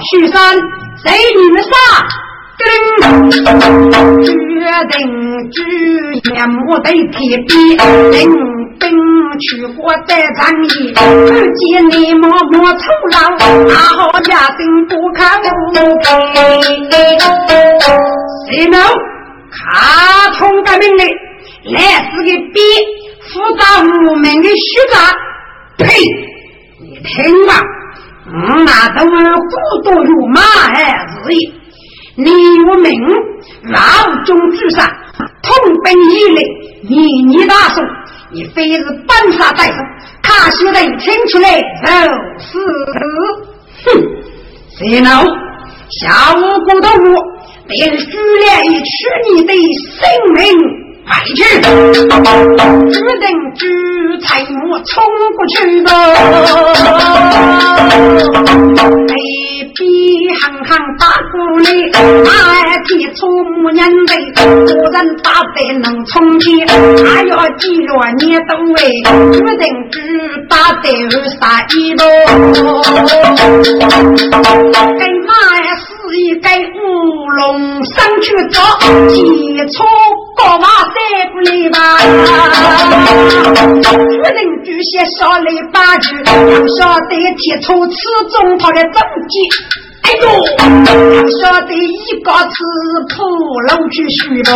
[0.00, 0.56] 许三，
[1.02, 1.72] 谁女婿
[2.58, 2.64] 跟
[4.22, 4.28] 决
[4.90, 4.98] 定
[5.50, 5.56] 去，
[6.32, 7.50] 面目得铁壁。
[8.80, 8.88] 兵
[9.40, 10.98] 去火在仗义，不
[11.54, 13.36] 见你默默酬劳，
[13.68, 15.48] 大好家丁不看不
[15.98, 16.06] 配。
[18.48, 18.80] 谁能
[19.50, 21.04] 卡通革命的，
[21.74, 21.78] 来
[22.10, 22.58] 是个比
[23.28, 24.96] 复杂无名的虚杂？
[25.76, 25.84] 呸！
[26.80, 27.52] 你听吧，
[28.32, 30.70] 我那都是孤独如马儿
[31.26, 31.52] 日夜，
[32.14, 32.30] 你
[32.68, 33.00] 我命
[33.64, 33.80] 老
[34.24, 34.86] 中之上，
[35.42, 36.42] 同奔一类，
[36.88, 37.84] 你你大宋。
[38.32, 39.74] 你非是本杀在手，
[40.22, 41.90] 他现在请出来就
[42.38, 42.58] 是。
[43.84, 43.86] 哼，
[44.78, 45.10] 谁能
[45.98, 47.24] 下无辜的我，
[47.66, 48.06] 便举
[48.46, 49.98] 来取你的性
[50.36, 50.46] 命。
[51.10, 53.26] 败去，只等
[53.56, 53.60] 举
[54.24, 55.02] 菜木冲
[55.36, 55.86] 过去的。
[59.82, 59.82] 一
[60.34, 61.66] 行行打鼓里，
[62.24, 62.28] 那
[62.84, 64.12] 提出木人背，
[64.66, 66.48] 古人打得能冲天，
[67.04, 67.88] 还要记着
[68.18, 68.78] 你都为，
[69.32, 69.96] 决定只
[70.48, 71.40] 打得二杀
[71.74, 72.02] 一路。
[74.98, 75.59] 跟马呀
[76.10, 78.60] 是一个乌龙上去走，
[79.14, 79.84] 提出
[80.36, 80.92] 高马山
[81.30, 81.78] 不来吧，
[83.80, 83.94] 决
[84.32, 86.78] 定巨些少来把酒，不晓
[87.08, 87.94] 得提出此
[88.30, 88.92] 中他的政
[89.28, 89.34] 绩。
[90.02, 90.22] 哎呦，
[91.40, 92.54] 晓得一个字
[93.08, 93.14] 铺
[93.68, 94.50] 路去许了，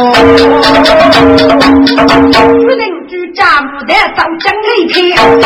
[2.43, 5.45] 不能去家母的到江里去，带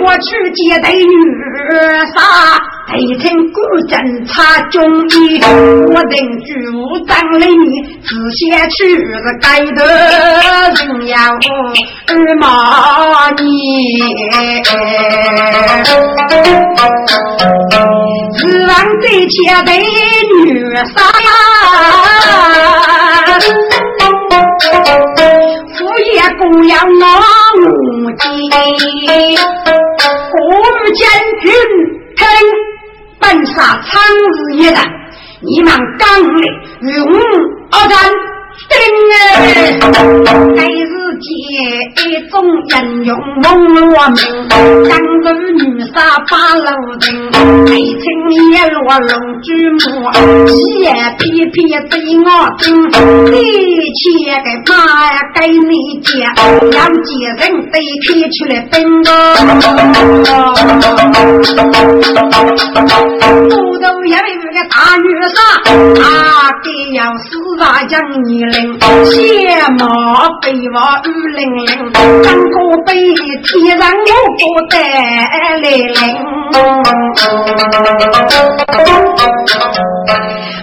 [0.00, 1.00] 过去接待女
[1.70, 2.16] 儿杀，
[2.88, 3.56] 配成古
[3.88, 4.76] 镇插中
[5.08, 6.12] 医，我等
[6.44, 7.10] 去武当
[7.40, 7.46] 里
[8.04, 9.02] 只先去是
[9.40, 9.78] 该的
[10.74, 10.78] 人
[11.08, 11.14] 要
[12.06, 12.44] 二马
[13.30, 13.42] 年。
[18.78, 19.70] 指望这些美
[20.44, 20.46] 女
[20.76, 21.02] 杀，
[25.76, 25.78] 夫
[26.14, 26.92] 也供养我
[27.58, 27.66] 母
[28.18, 28.26] 亲，
[30.32, 30.38] 我
[30.94, 31.00] 将
[31.40, 31.44] 军
[32.16, 32.20] 听
[33.18, 33.56] 本杀
[33.90, 34.76] 苍日一人，
[35.42, 36.40] 你们刚来
[36.80, 37.12] 与我
[37.72, 37.98] 二战。
[38.68, 38.76] 丁
[39.14, 39.16] 哎，
[40.56, 41.20] 该是一
[42.30, 43.48] 种人用蒙
[43.90, 44.18] 我名，
[44.88, 44.92] 当
[45.22, 45.60] 个女
[45.92, 45.96] 杀
[46.30, 46.64] 八路
[47.00, 47.04] 人，
[47.66, 48.06] 爱情
[48.52, 49.12] 也落龙
[49.42, 49.76] 举目，
[50.80, 50.86] 也
[51.18, 51.56] 皮皮
[51.90, 51.92] 对
[52.24, 52.26] 我
[52.58, 52.64] 听，
[53.32, 53.36] 一
[53.94, 54.00] 切
[54.44, 54.72] 个妈
[55.06, 55.72] 呀给你
[56.02, 56.08] 讲，
[56.70, 57.30] 让几人
[57.70, 59.06] 得开出来分个，
[63.48, 65.04] 不都因为那个大女
[65.34, 65.36] 杀，
[66.02, 66.06] 啊，
[66.62, 67.26] 给要死
[67.60, 68.28] 啊将你。
[69.04, 69.14] 血
[69.78, 69.82] 马
[70.40, 71.66] 背瓦雨淋淋，
[72.22, 74.12] 三个背天上有
[74.54, 75.66] 个带来灵。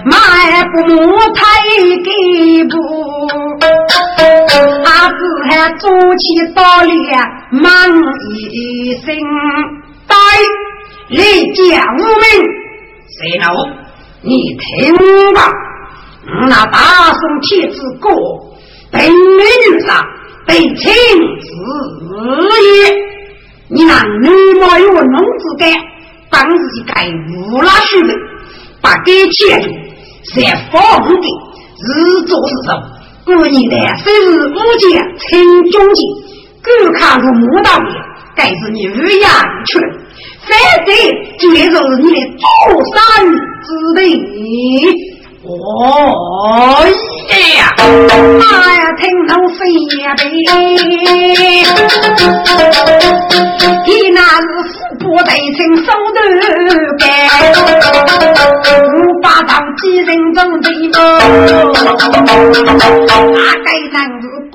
[0.04, 0.12] 迈
[0.72, 0.74] 步
[1.34, 1.40] 太
[2.04, 2.08] 几
[2.64, 2.74] 步，
[4.84, 6.92] 阿子还做起道理
[7.50, 7.64] 忙
[8.30, 9.06] 一声，
[10.06, 10.14] 带
[11.08, 11.60] 立家
[11.98, 12.24] 无名，
[13.18, 13.46] 谁老？
[14.22, 14.94] 你听
[15.34, 15.40] 吧。
[16.48, 16.78] 那大
[17.12, 18.10] 宋天子过，
[18.90, 20.04] 本美女上
[20.46, 21.46] 被亲子
[22.62, 23.06] 也。
[23.68, 25.72] 你那女貌有农子干，
[26.30, 28.14] 当日该无拉许的，
[28.80, 29.68] 把该钱住，
[30.34, 32.68] 在房的日做日做。
[33.24, 34.86] 过年的生日五节
[35.18, 36.00] 称中节，
[36.62, 37.86] 各看出木道的，
[38.36, 39.30] 该是你日养
[39.66, 39.86] 去了。
[40.42, 40.56] 反
[40.86, 40.94] 正
[41.40, 42.46] 这就是你的多
[42.94, 42.94] 生
[43.64, 44.00] 之地。
[45.48, 46.82] 哦
[47.56, 48.44] 呀，妈
[48.74, 49.58] 呀，听到飞
[50.02, 50.20] 呀呗！
[53.86, 56.18] 你那是富不得成手头
[56.98, 57.04] 干，
[58.92, 59.50] 五八道
[59.80, 60.98] 几人中的么？
[63.36, 64.54] 大概人是故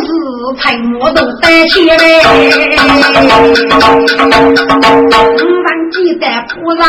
[0.00, 0.06] 事
[0.60, 1.94] 才莫都得起来。
[5.92, 6.84] 五万几代不来，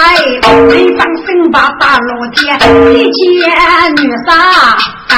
[0.69, 2.57] 北方生把大老天，
[2.93, 3.43] 一见
[3.97, 4.31] 女杀
[5.09, 5.13] 爱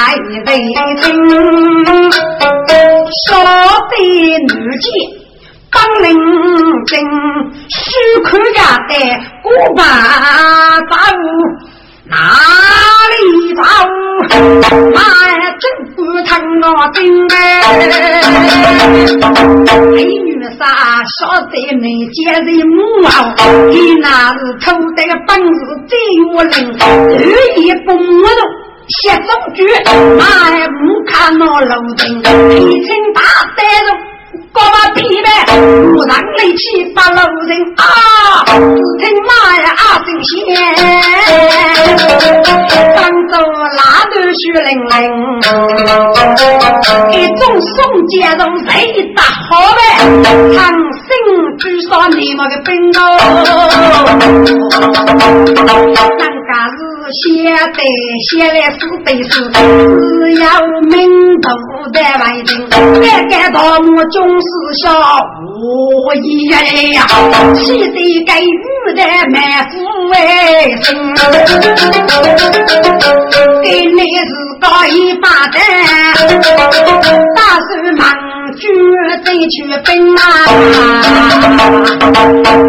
[0.45, 0.53] 为
[1.01, 1.05] 情，
[3.27, 3.29] 少
[3.89, 3.93] 的
[4.39, 4.49] 女
[4.79, 4.83] 贱。
[5.71, 6.07] 当领
[6.85, 6.93] 兵，
[7.69, 7.75] 须
[8.23, 8.91] 看家的
[9.43, 9.81] 古巴
[10.89, 10.93] 走，
[12.05, 12.15] 哪
[13.11, 13.15] 里
[13.53, 13.61] 走？
[14.95, 14.97] 妈
[15.27, 15.63] 呀，真
[15.95, 16.31] 不疼
[16.61, 16.97] 我兵
[17.35, 17.35] 哎！
[20.45, 23.33] 美女啥晓得没见人母啊？
[23.69, 25.97] 你那是偷得的本事最
[26.33, 26.85] 我灵，二
[27.57, 28.41] 一不摸动。
[28.87, 29.65] 写中句，
[30.17, 32.05] 妈呀，不看那路灯，
[32.51, 33.21] 一清大
[33.55, 34.14] 呆子。
[34.55, 35.27] 搞把皮呗，
[35.91, 36.63] 不让力气
[36.95, 37.83] 把路人啊！
[38.47, 38.55] 只
[38.99, 40.33] 听妈呀啊声响，
[42.95, 42.97] 当
[43.27, 43.31] 着
[43.75, 43.79] 拉
[44.11, 44.95] 头血淋淋，
[47.11, 47.75] 一种宋
[48.07, 48.73] 家人谁
[49.13, 49.77] 打好呗？
[50.55, 51.07] 长生
[51.59, 52.99] 至少你们个兵哦，
[56.17, 56.77] 人家是
[57.11, 57.79] 写的
[58.29, 60.45] 写来是对是，只要
[60.89, 60.93] 名
[61.39, 61.45] 头
[61.91, 62.49] 的外人，
[62.99, 64.15] 别该到我中。
[64.41, 64.47] 四
[64.83, 64.83] 小
[65.39, 66.57] 无一呀，
[67.55, 68.45] 气得该玉
[68.95, 69.35] 的满
[69.69, 69.73] 腹
[70.09, 70.13] 为
[70.81, 70.85] 生，
[73.63, 75.57] 给你是搞一把的，
[77.35, 78.01] 打算忙
[78.57, 78.61] 举
[79.23, 79.53] 得去
[79.83, 79.87] 奔
[80.17, 80.21] 啊，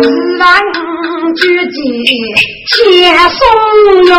[0.02, 0.04] 自
[0.36, 0.44] 然
[1.36, 1.76] 举起
[2.72, 2.74] 且
[3.28, 3.38] 松
[4.06, 4.10] 用。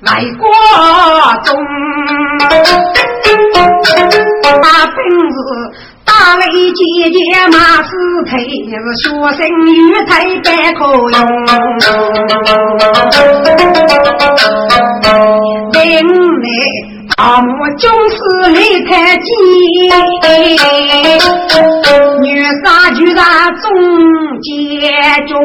[0.00, 0.48] 来过
[1.44, 1.54] 中，
[4.60, 4.96] 把本
[5.30, 5.36] 子
[6.04, 6.42] 大雷
[6.72, 6.80] 姐
[7.10, 7.18] 姐
[7.52, 7.90] 马死
[8.28, 9.04] 腿，是学
[9.36, 9.72] 生与
[10.06, 10.10] 台
[10.42, 10.80] 白可
[11.10, 11.14] 用。
[17.16, 18.16] 大漠军师
[18.52, 19.30] 雷太急，
[22.20, 23.70] 女杀就杀中
[24.40, 24.46] 间
[25.26, 25.38] 中，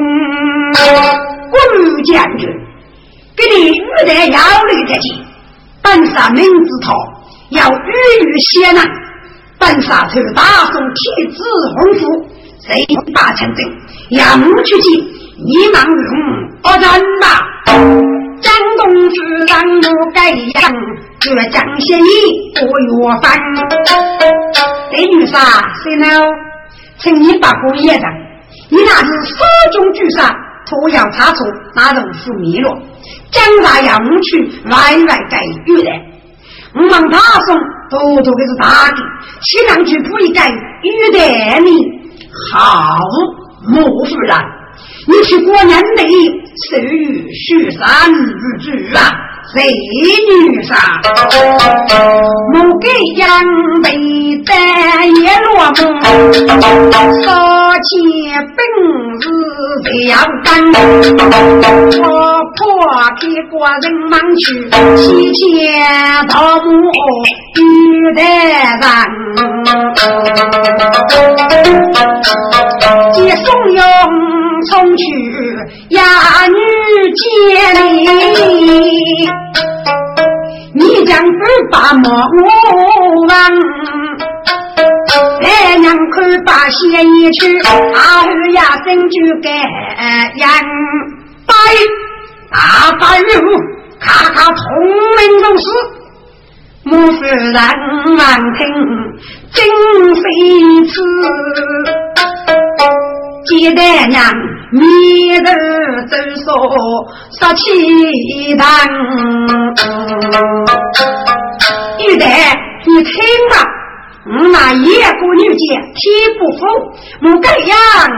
[1.52, 1.56] 滚
[2.04, 2.50] 将军。
[3.36, 5.06] 给你玉带要来得及，
[5.84, 6.94] 本杀名字头
[7.50, 7.92] 要玉
[8.26, 8.84] 玉血难，
[9.60, 10.42] 本杀头大
[10.72, 11.44] 宋天子
[11.76, 12.28] 洪福，
[12.66, 13.66] 谁把成真？
[14.10, 15.00] 要母去见，
[15.46, 15.94] 你忙用
[16.64, 16.82] 我人
[17.22, 18.07] 吧。
[18.42, 20.74] 江东之人不改样，
[21.20, 22.08] 这江县里
[22.56, 23.38] 不越翻。
[24.92, 25.40] 这女杀
[25.84, 26.06] 谁呢？
[27.00, 28.04] 请你把锅爷上，
[28.70, 29.36] 你那是手
[29.72, 32.76] 中巨杀，拖羊差错，那人是迷了。
[33.32, 35.90] 将来要我去外外改玉的，
[36.74, 37.56] 我们他送
[37.90, 38.98] 多多的是大的，
[39.42, 40.50] 西凉去补一改
[40.82, 41.20] 玉的
[41.60, 41.86] 你
[42.52, 43.00] 好
[43.68, 44.36] 莫夫人，
[45.08, 48.16] 你去过年里受于雪山日
[48.60, 48.66] 主
[48.98, 49.00] 啊，
[49.54, 49.56] 谁
[50.28, 50.76] 女上，
[52.52, 53.22] 莫给杨
[53.84, 53.86] 梅
[54.44, 54.52] 单
[55.22, 55.78] 也落梦，
[57.24, 57.28] 少
[57.84, 57.88] 钱
[58.56, 58.60] 本
[59.22, 59.24] 事
[59.84, 60.48] 这样干，
[62.02, 62.06] 我
[62.56, 62.60] 破
[63.22, 64.46] 给国人忙去，
[64.98, 65.46] 西天
[66.28, 66.70] 盗墓
[67.56, 67.58] 玉
[68.16, 68.20] 的
[68.82, 68.84] 人，
[73.14, 73.82] 接送用
[74.64, 75.04] 冲去
[75.90, 76.02] 哑
[76.48, 76.56] 女
[77.14, 77.22] 接
[77.84, 79.30] 你，
[80.74, 81.32] 你将不
[81.72, 82.10] 把莫
[83.28, 83.32] 忘。
[85.42, 89.50] 来娘看把鞋一去，阿二呀生就该
[90.38, 90.48] 养。
[91.46, 91.80] 八月
[92.52, 92.58] 大
[93.00, 93.26] 八月
[94.00, 94.58] 咔咔通
[95.16, 95.66] 门都是，
[96.84, 98.60] 莫非人难听
[99.54, 99.58] 真
[100.16, 100.22] 非
[100.88, 100.94] 痴？
[103.48, 104.22] 接待娘
[104.72, 105.52] 面头
[106.10, 106.46] 走说
[107.40, 107.62] 说气
[108.58, 108.66] 堂，
[112.00, 112.26] 玉带
[112.86, 113.14] 你听
[113.50, 113.56] 吧。
[114.30, 115.64] 我那野姑女家
[115.96, 116.04] 天
[116.38, 116.60] 不服，
[117.22, 117.70] 我该样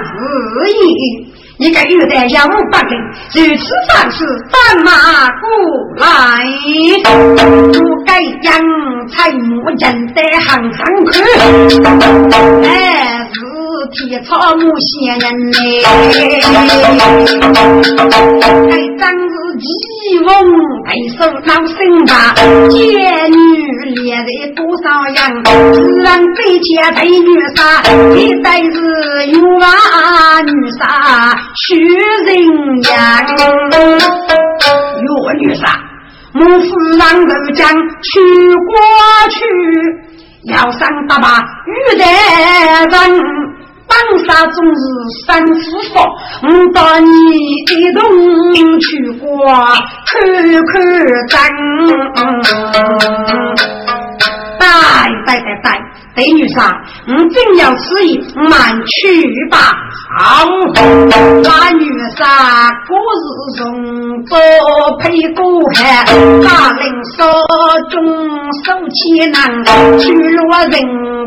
[0.03, 0.07] 子
[0.71, 0.71] 意。
[1.61, 2.97] 你该有点养无本领，
[3.35, 4.89] 如此方式翻马
[5.27, 5.43] 过
[5.97, 6.07] 来，
[7.05, 7.11] 我
[8.05, 8.47] 该养
[9.09, 9.83] 才我认
[10.13, 10.17] 得
[10.47, 10.79] 行行
[11.11, 11.15] 去，
[12.65, 12.67] 哎
[13.93, 14.09] 是。
[14.09, 15.93] 天草木仙人嘞，还
[18.97, 19.63] 真是奇
[20.25, 20.27] 翁
[20.83, 21.77] 配手老身
[22.07, 22.33] 吧？
[22.69, 22.79] 贱
[23.31, 23.37] 女
[23.95, 25.19] 恋人多少样？
[25.73, 27.83] 自然飞前配女杀，
[28.15, 28.75] 一代是
[29.27, 29.65] 有娃
[30.41, 32.27] 女杀许人
[32.83, 32.91] 样。
[35.05, 35.07] 有
[35.39, 35.61] 女杀，
[36.33, 36.67] 母夫
[36.97, 37.59] 让豆浆
[38.01, 38.09] 去
[38.65, 38.71] 过
[39.29, 39.37] 去，
[40.51, 41.27] 要上爸爸
[41.67, 42.03] 玉带
[42.85, 43.58] 人。
[43.89, 43.91] 半
[44.25, 44.81] 山总是
[45.25, 45.99] 三四佛，
[46.43, 47.99] 我带你一同
[48.79, 48.87] 去
[49.19, 49.27] 过
[50.05, 50.09] 看
[50.71, 50.73] 看
[51.27, 51.35] 灯。
[54.59, 54.65] 带
[55.25, 55.67] 带带带
[56.15, 56.57] 对女杀，
[57.09, 58.51] 你真要吃意，慢
[58.85, 59.57] 去吧。
[60.15, 60.45] 好，
[61.43, 61.83] 那女
[62.15, 63.25] 杀过日
[63.57, 64.37] 中多
[64.99, 66.05] 配过汉，
[66.43, 66.83] 大令
[67.17, 67.25] 手
[67.89, 68.05] 中
[68.63, 69.41] 手起囊，
[69.97, 70.73] 去落人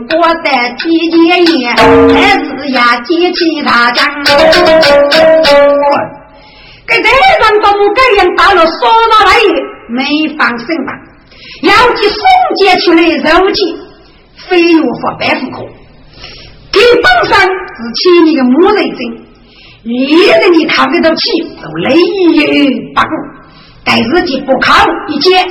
[0.07, 0.13] 过
[0.45, 0.49] 的
[0.79, 4.07] 几件烟，还是呀接起他将。
[6.87, 9.31] 给这人把我这样打了，说到来
[9.89, 9.99] 没
[10.39, 10.93] 放心吧？
[11.63, 12.23] 要去送
[12.57, 13.61] 接出来肉鸡，
[14.49, 15.69] 非我发白户口。
[16.73, 17.47] 给本身是
[17.95, 18.99] 千年的木雷针，
[19.85, 23.09] 一个你扛得到起，都累于八股。
[23.85, 25.45] 但自己不靠一接，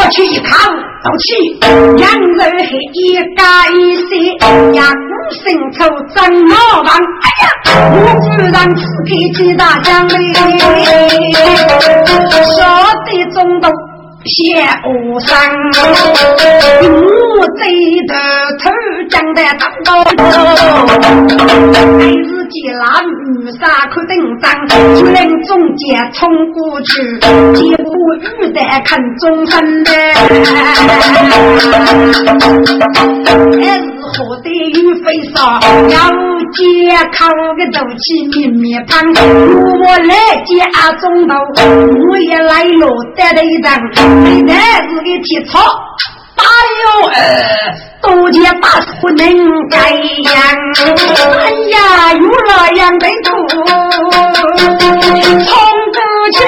[0.00, 0.70] 放弃一靠
[1.02, 1.58] 都起。
[1.96, 4.32] 两人黑一家一些，
[4.78, 6.88] 呀五生抽真老王。
[7.20, 7.46] 哎呀，
[7.92, 10.14] 我居然此刻几大将嘞，
[12.54, 12.56] 说
[13.04, 13.68] 的中毒。
[14.26, 14.56] 谢
[14.88, 15.36] 无伤，
[16.80, 17.62] 我贼
[18.08, 18.12] 的
[18.58, 18.70] 头
[19.10, 20.24] 长得当高，还
[22.08, 22.82] 是见那
[23.34, 24.44] 女杀可登场，
[24.96, 26.88] 就能中间冲过去，
[27.54, 27.84] 几乎
[28.40, 29.90] 遇得看中分的。
[29.92, 30.18] 还
[33.62, 34.08] 是何
[34.42, 35.96] 得与飞沙，要
[36.54, 36.62] 借
[37.12, 40.52] 靠个斗气面面胖，我来家
[41.00, 41.34] 中头，
[42.08, 43.66] 我也来了得了一张。
[43.94, 44.54] 现在
[44.88, 45.58] 是个体操，
[46.36, 46.42] 哎
[46.82, 46.86] 呦，
[48.02, 48.68] 多见把
[49.00, 49.22] 不能
[49.68, 50.34] 改样。
[51.40, 53.30] 哎呀，有了样的土，
[55.44, 55.48] 冲
[55.92, 55.98] 过
[56.32, 56.38] 去。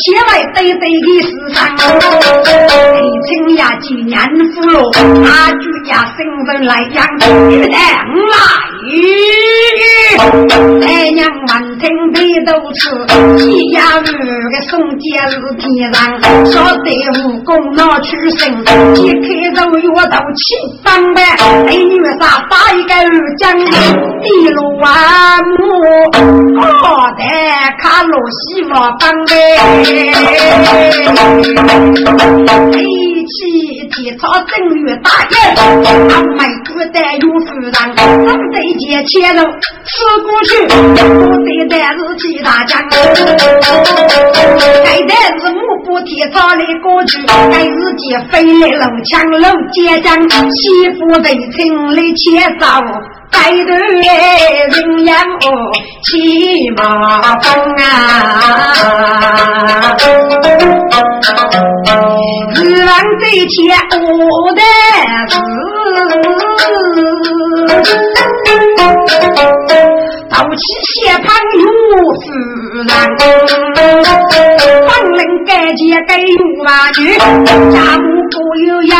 [0.00, 4.18] 公主起来对对的世上，爱情呀几年
[4.54, 4.74] 俘虏，
[5.24, 7.06] 他举呀生人来养，
[7.50, 7.70] 玉娘
[8.30, 8.36] 来，
[10.80, 12.80] 太娘闻听背都吃，
[13.38, 13.42] 西
[13.72, 15.98] 呀五个宋家是天上，
[16.46, 16.88] 晓得
[17.26, 18.50] 武功拿出身，
[18.96, 20.40] 一开肉药都七
[20.82, 21.20] 张呗，
[21.66, 25.60] 美女啥打一个二将，一路啊木，
[26.80, 27.22] 好的
[27.78, 29.10] 卡罗西瓦帮。
[29.92, 30.30] 哎。
[33.30, 33.38] 起
[33.88, 34.52] 体操正
[34.84, 39.38] 月大宴，他们古代有夫人，正对接切肉
[39.86, 39.90] 吃
[40.26, 40.70] 过去，不
[41.44, 42.70] 对的是其他将。
[44.84, 51.56] 该的是目不体操的过去，该是接飞来楼枪楼接将，媳妇对称
[51.94, 52.22] 的切
[52.58, 52.64] 招。
[53.32, 55.46] 带头人养我
[56.02, 56.80] 骑马
[57.38, 57.46] 风
[57.76, 57.84] 啊，
[63.10, 63.58] 日郎最前
[64.00, 64.60] 我的
[65.28, 65.32] 是。
[70.30, 71.26] 刀起斜旁
[71.58, 71.64] 有
[72.14, 72.22] 夫
[72.86, 72.88] 人，
[74.86, 76.24] 方人改结改有
[76.64, 76.66] 娃
[76.98, 77.00] 女，
[77.72, 78.34] 家母不
[78.66, 78.94] 有养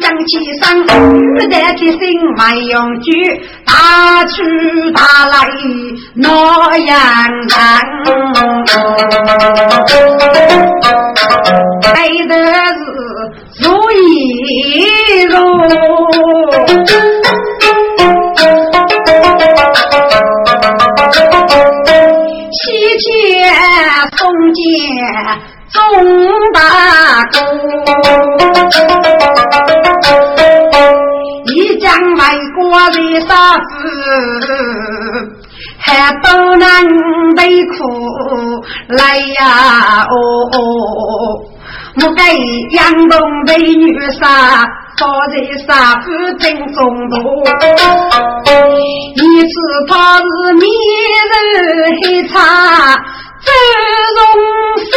[0.00, 0.30] 将起
[0.62, 0.64] 上，
[1.12, 1.16] 女
[1.48, 1.98] 的的心
[2.38, 3.06] 万用句，
[3.64, 4.34] 大去
[4.92, 5.34] 大来
[6.14, 6.96] 那样
[7.48, 7.56] 难，
[11.94, 12.32] 爱的
[12.74, 12.80] 是
[13.62, 13.94] 如意
[15.24, 15.34] 如。
[22.98, 23.04] 谢
[24.16, 24.18] 宋
[24.52, 24.58] 建
[25.70, 25.74] 钟
[26.52, 26.58] 大
[27.32, 27.36] 功，
[31.54, 31.84] 一将
[32.16, 32.20] 卖
[32.54, 33.62] 国的杀子，
[35.78, 35.86] 还
[36.22, 36.26] 都
[36.56, 36.64] 能
[37.36, 37.74] 被苦
[38.88, 40.14] 来呀哦
[40.52, 40.56] 哦，
[42.02, 42.22] 我给
[42.76, 43.14] 杨东
[43.46, 43.84] 美女
[44.20, 44.24] 杀。
[44.96, 45.34] 坐在
[45.66, 46.04] 沙府
[46.38, 47.14] 正中途，
[49.12, 49.52] 一次
[49.86, 50.24] 他是
[50.54, 50.64] 面
[51.28, 51.34] 如
[52.00, 52.34] 黑茶
[53.44, 53.48] 周
[54.16, 54.18] 容
[54.90, 54.94] 山，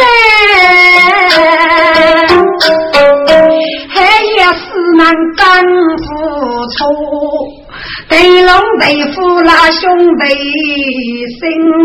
[3.90, 4.60] 还也是
[4.96, 5.00] 难
[5.36, 5.44] 干
[5.98, 6.08] 付
[6.78, 6.80] 出。
[8.08, 8.82] 对龙对
[9.12, 9.82] 虎那兄
[10.18, 10.22] 弟，
[11.38, 11.40] 心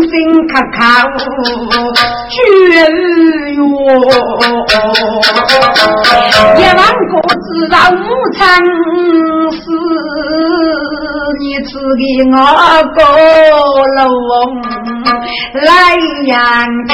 [0.08, 0.12] 心
[0.48, 0.78] 卡卡
[2.30, 2.34] 绝
[2.74, 2.74] 缘。
[6.56, 7.12] 一万个
[7.44, 7.96] 知道无
[8.36, 8.38] 常
[9.52, 9.56] 事，
[11.38, 12.34] 你只给我
[12.94, 12.98] 个
[13.94, 13.98] 龙
[15.54, 15.66] 来
[16.26, 16.32] 养
[16.88, 16.90] 活。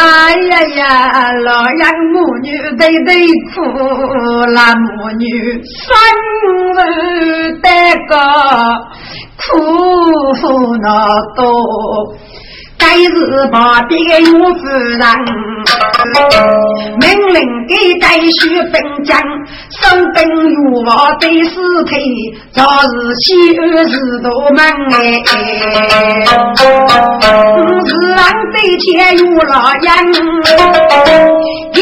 [0.00, 3.14] 哎呀呀，老杨母女对对
[3.52, 3.60] 苦，
[4.54, 5.28] 那母女
[5.62, 5.92] 生
[6.78, 6.80] 儿
[7.60, 7.68] 得
[8.08, 8.16] 个
[9.36, 9.52] 苦
[10.78, 10.88] 恼
[11.36, 11.42] 多。
[12.80, 15.00] 该是把别有夫人，
[16.98, 19.20] 命令给该须兵将，
[19.70, 19.78] 收
[20.14, 20.18] 兵
[20.54, 20.88] 入我
[21.20, 21.50] 对尸
[21.84, 24.58] 体，早日西安是大门
[24.94, 24.96] 哎。
[27.86, 28.18] 是让
[28.52, 29.88] 对前有老杨，
[31.74, 31.78] 一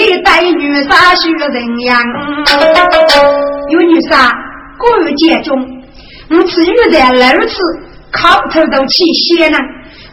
[1.22, 1.96] 许人样。
[3.70, 4.32] 有女杀
[4.78, 5.56] 过于简中，
[6.30, 7.54] 我此遇在如此
[8.10, 9.58] 靠头都起血呢，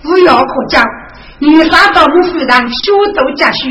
[0.08, 0.78] 无药可救。
[1.40, 2.54] 女杀到我夫人学
[3.14, 3.68] 都家书，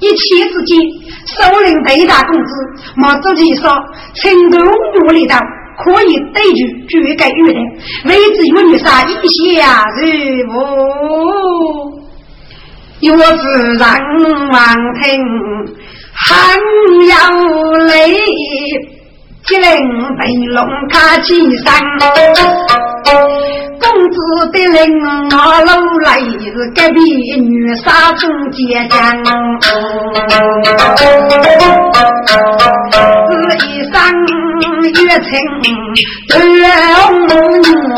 [0.00, 0.80] 一气之间，
[1.26, 2.50] 首领对大公子
[2.96, 3.70] 毛主席说
[4.14, 5.38] ：“成都努力到。”
[5.84, 7.54] 可以对住绝改语的，
[8.04, 10.02] 为之与女杀一下如
[10.52, 10.54] 无，
[13.16, 13.42] 若是
[13.78, 13.88] 让
[14.52, 14.60] 王
[15.00, 15.02] 听
[16.14, 16.22] 很
[17.08, 17.14] 有
[17.86, 17.96] 泪，
[19.44, 19.68] 只能
[20.16, 20.20] 被
[20.54, 21.64] 龙卡起身。
[23.80, 24.16] 公子
[24.52, 24.80] 的令
[25.30, 25.70] 我楼
[26.04, 26.08] 来
[26.40, 26.44] 是
[26.74, 27.00] 隔壁
[27.40, 28.22] 女杀中
[28.52, 28.96] 结将，
[33.28, 33.30] 是
[33.66, 33.94] 一生。
[34.84, 35.30] 月清
[36.28, 36.32] 灯
[37.90, 37.94] 我，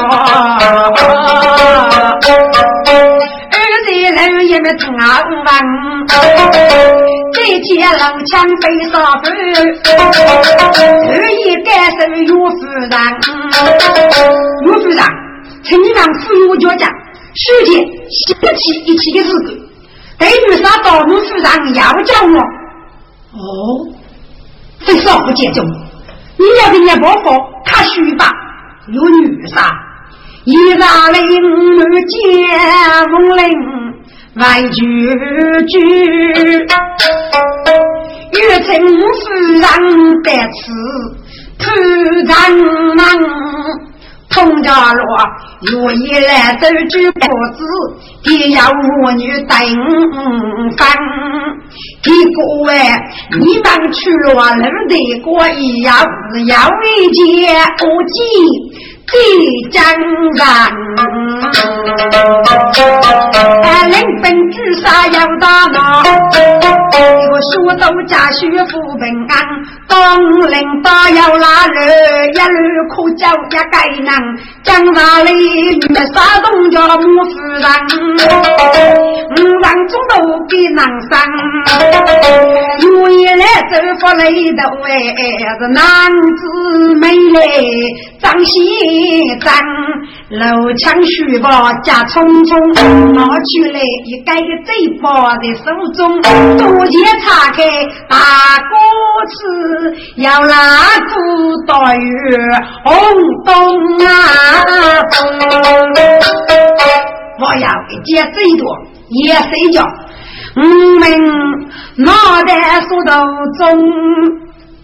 [3.51, 3.55] 二
[3.87, 5.03] 姐楼也没通啊
[7.45, 9.31] 问，这见老枪被杀死，
[10.81, 12.90] 二爷该受岳夫人，
[14.64, 15.01] 岳夫人，
[15.62, 16.25] 请你让妇
[16.57, 16.90] 女家讲，
[17.35, 18.16] 书记一
[18.57, 19.49] 起一起的事故，
[20.18, 22.38] 对女杀到岳夫人要叫我，
[23.33, 23.45] 哦，
[24.87, 25.64] 这少不见重。
[26.37, 28.33] 你要给你婆婆他虚吧，
[28.88, 29.71] 有女杀，
[30.45, 32.18] 一杀令女见
[33.11, 33.45] 风铃
[34.35, 34.83] 来句
[35.68, 35.79] 句，
[38.33, 39.23] 越城夫
[39.61, 40.61] 人得此
[41.57, 41.62] 突
[42.27, 42.33] 然
[42.97, 42.99] 忙。
[44.31, 45.05] 通家路，
[45.61, 47.62] 若一来走举脖子，
[48.25, 48.68] 也要
[49.05, 49.57] 我女等
[50.77, 50.88] 分。
[52.03, 52.75] 第各位，
[53.38, 55.92] 你们去了路的过一要
[56.33, 57.87] 是要一件不
[59.07, 59.14] 急。
[59.14, 60.40] 地江人，
[63.90, 66.03] 临分之杀要打闹，
[67.50, 69.33] 书都家学富平安，
[69.88, 71.76] 当领导要拉人，
[72.33, 72.59] 一路
[72.94, 74.12] 苦叫一该难，
[74.62, 77.30] 江上里女杀东家母夫
[77.62, 77.64] 人，
[79.30, 80.12] 五人中都
[80.48, 81.11] 给难生，
[82.83, 84.92] 有一来走过来头哎，
[85.59, 85.83] 是男
[86.37, 87.37] 子美丽
[88.20, 88.54] 张喜。
[89.04, 89.52] 一张
[90.30, 92.50] 楼枪书包加匆匆
[93.12, 94.68] 拿出来，一个个嘴
[95.00, 96.20] 巴在手中，
[96.59, 96.94] 多钱
[97.35, 97.64] 查开
[98.09, 98.16] 大
[98.70, 98.79] 锅
[99.27, 99.37] 子，
[100.16, 100.55] 要蜡
[101.09, 101.14] 烛
[101.66, 102.07] 待月
[102.85, 102.92] 红
[103.44, 103.51] 灯
[104.07, 104.09] 啊！
[107.40, 108.64] 我要一件最多
[109.09, 109.85] 也睡觉，
[110.55, 110.62] 我
[111.01, 111.03] 们
[111.97, 112.12] 脑
[112.47, 113.11] 袋梳头
[113.59, 113.64] 中，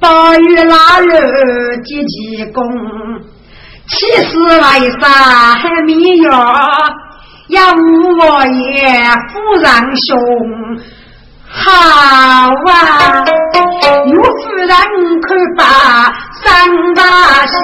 [0.00, 2.60] 大月腊日结几功。
[3.86, 5.08] 七十来杀
[5.54, 6.30] 还没有，
[7.48, 10.10] 要我也夫人兄，
[11.52, 11.70] 好
[12.70, 13.24] 啊！
[14.06, 14.70] 有夫人
[15.20, 15.62] 可把
[16.42, 16.48] 三
[16.94, 17.02] 把
[17.46, 17.54] 戏，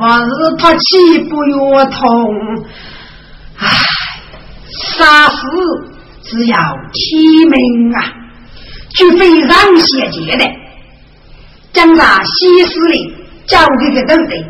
[0.00, 1.98] 我是他气不越痛，
[3.58, 3.66] 唉，
[4.96, 5.36] 杀死
[6.22, 6.56] 只要
[6.92, 7.98] 天命啊，
[8.94, 10.44] 就非常邪见的，
[11.72, 13.14] 将他西施里。
[13.46, 14.44] 交给个都对，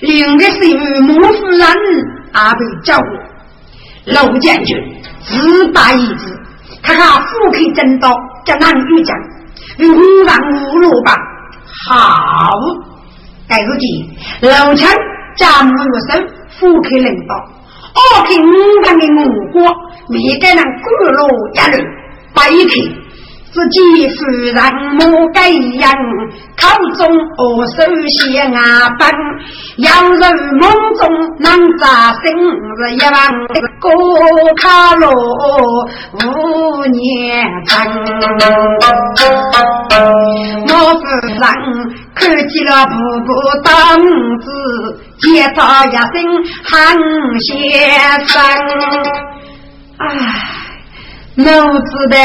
[0.00, 0.56] 另个是
[1.02, 1.68] 母夫人
[2.32, 3.06] 阿被交过，
[4.06, 4.76] 老将军
[5.20, 6.40] 自打一子，
[6.82, 8.12] 看看虎口真刀，
[8.44, 9.16] 叫男女将，
[9.78, 11.14] 五万五路吧。
[11.88, 12.50] 好，
[13.48, 14.90] 盖如今老枪
[15.36, 16.20] 家母有手，
[16.58, 17.34] 虎口领导，
[17.94, 19.62] 二口五万的五国，
[20.08, 21.84] 每个人各路一路，
[22.34, 23.01] 把一口。
[23.52, 24.56] 自己夫人
[24.98, 25.92] 莫该样，
[26.56, 26.62] 口
[26.96, 27.00] 中
[27.36, 29.06] 何首写牙本，
[29.76, 30.22] 要人
[30.54, 30.62] 梦
[30.94, 31.00] 中
[31.38, 31.86] 能扎
[32.24, 32.24] 心，
[32.78, 33.12] 是一万
[33.78, 33.86] 个
[34.56, 35.04] 卡罗
[36.14, 37.70] 五年成。
[40.64, 41.36] 我夫人
[42.14, 42.90] 看见了步
[43.26, 43.28] 步
[43.62, 43.70] 当
[44.40, 44.48] 子，
[45.18, 46.02] 接他一声
[46.64, 46.70] 喊
[47.40, 48.40] 先生，
[49.98, 50.61] 唉。
[51.34, 52.16] 奴子的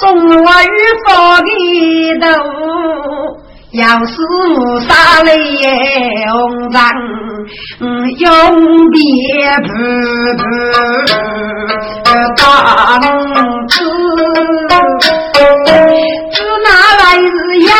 [0.00, 0.68] 中华语
[1.04, 1.08] 法
[1.42, 1.50] 的
[2.18, 2.26] 头，
[3.72, 4.14] 要是
[4.88, 5.30] 杀了
[6.32, 6.80] 红章，
[8.18, 8.26] 永
[8.90, 8.98] 别
[9.60, 9.68] 不
[10.38, 12.42] 不当
[13.68, 13.76] 子，
[16.32, 17.30] 只拿来是
[17.66, 17.70] 要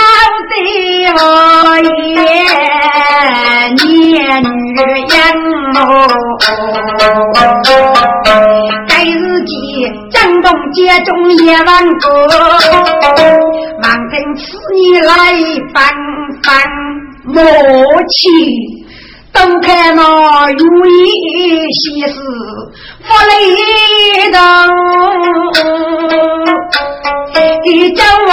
[0.50, 0.52] 得
[1.14, 1.16] 我
[1.80, 1.88] 也
[3.74, 3.76] 年
[4.44, 4.76] 女
[5.08, 5.16] 养
[5.76, 5.82] 哦。
[10.42, 11.66] 洞街中夜晚
[11.98, 12.06] 歌，
[13.82, 14.40] 望听此
[14.74, 15.12] 你来
[15.72, 15.76] 翻
[16.42, 16.46] 翻
[17.24, 17.42] 莫
[18.12, 18.18] 去。
[19.30, 20.90] 东看那如意
[21.72, 22.14] 西施
[23.02, 23.06] 福
[24.32, 24.36] 灯，
[27.64, 28.30] 一叫我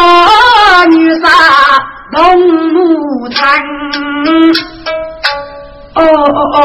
[0.89, 1.27] 女杀
[2.11, 2.15] 龙
[2.73, 2.79] 母
[3.29, 3.39] 贪。
[5.95, 6.61] 哦哦哦，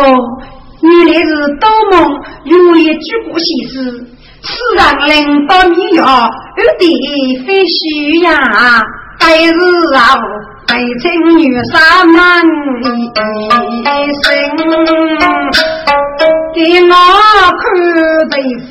[0.81, 1.29] 原来是
[1.61, 1.95] 多梦
[2.45, 3.75] 如意举国西施。
[4.43, 4.49] 世
[4.79, 6.03] 上领导你要
[6.57, 6.83] 有的
[7.47, 8.29] 非虚呀，
[9.19, 9.53] 但是
[9.95, 9.99] 啊，
[10.67, 12.17] 北京女杀满
[12.83, 12.85] 一
[14.23, 14.25] 生，
[16.55, 16.93] 给我
[17.61, 17.63] 看
[18.31, 18.35] 对
[18.67, 18.69] 付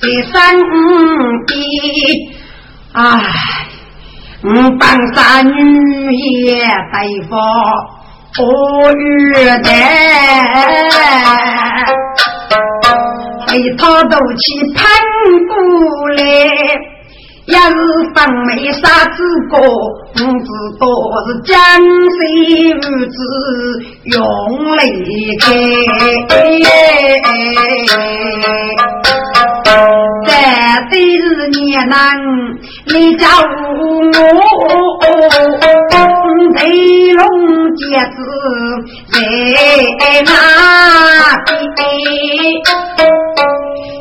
[0.00, 0.32] 在身
[1.46, 1.54] 边，
[2.92, 2.98] 唉。
[4.46, 4.48] 我
[4.78, 4.82] 帮
[5.14, 6.52] 三女也
[6.92, 7.32] 对付
[8.36, 8.38] 不
[8.98, 9.02] 遇
[9.46, 9.62] 难，
[10.90, 10.92] 被
[13.76, 14.80] 他都去喷
[15.46, 15.52] 过
[16.16, 16.22] 来，
[17.46, 17.74] 要是
[18.14, 19.16] 分没啥子
[19.50, 19.58] 过，
[20.14, 20.48] 不知
[20.80, 20.82] 道
[21.26, 21.52] 是江
[22.16, 22.18] 水
[22.72, 23.16] 儿子
[24.04, 24.16] 用
[24.78, 24.82] 力
[25.40, 25.42] 开。
[30.26, 30.30] 在
[30.90, 31.96] 对日年难，
[32.86, 33.42] 你叫我
[36.52, 37.22] 雷龙
[37.76, 38.16] 结子
[39.10, 39.14] 在
[40.22, 40.30] 哪
[41.76, 42.62] 里？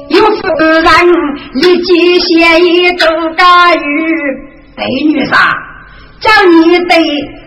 [0.10, 0.84] 有夫人
[1.54, 3.78] 立即写一周干预，
[4.76, 5.36] 对女杀。
[6.22, 6.92] 叫你对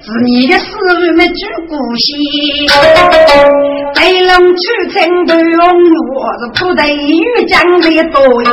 [0.03, 0.67] 是你的死
[1.01, 2.05] 人们举古稀，
[3.95, 4.61] 飞龙出
[4.93, 4.95] 城
[5.27, 5.67] 对龙
[6.13, 6.83] 我是土地
[7.19, 8.49] 与江的多耶。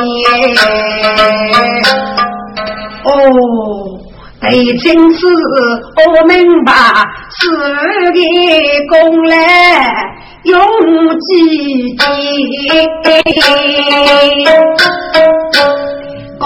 [3.04, 3.10] 哦，
[4.50, 6.72] 对真是我明白，
[7.40, 7.48] 是
[8.12, 8.18] 个
[8.90, 9.34] 功来
[10.42, 10.54] 永
[11.18, 11.96] 记
[16.40, 16.42] 哦，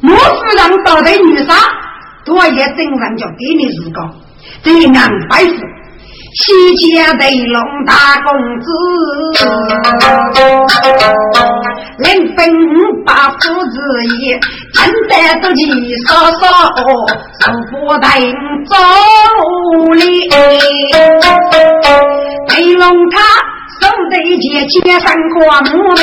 [0.00, 1.54] 莫夫人到底女杀？
[2.24, 4.10] 多一身上就给你日高，
[4.62, 4.92] 这样
[5.30, 5.54] 百富，
[6.34, 6.42] 西
[6.92, 7.94] 家对龙大
[8.24, 8.28] 公
[8.60, 8.66] 子，
[11.98, 12.50] 临分
[13.06, 13.76] 把父子
[14.18, 14.36] 义，
[14.72, 15.60] 真得自己
[16.08, 16.42] 说说，
[17.40, 18.06] 受不得
[18.66, 18.72] 走
[19.92, 20.28] 哩。
[22.48, 23.14] 对龙他
[23.80, 26.00] 手对接，接上花木来，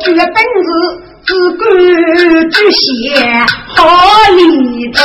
[0.00, 1.09] 这本子。
[1.30, 1.62] 只管
[2.50, 2.82] 去写
[3.68, 3.78] 好
[4.34, 4.42] 礼
[4.90, 4.98] 节，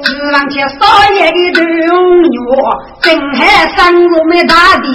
[0.00, 0.74] 日郎前少
[1.14, 1.20] 爷
[1.52, 1.92] 的荣
[2.24, 2.32] 耀，
[3.02, 3.38] 真还
[3.76, 3.76] 生
[4.10, 4.86] 我们大地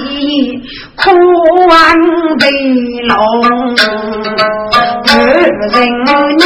[0.95, 1.03] 苦
[1.67, 1.77] 完
[2.39, 2.43] 悲
[3.03, 3.13] 龙
[5.05, 5.13] 二
[5.69, 5.77] 人
[6.39, 6.41] 你，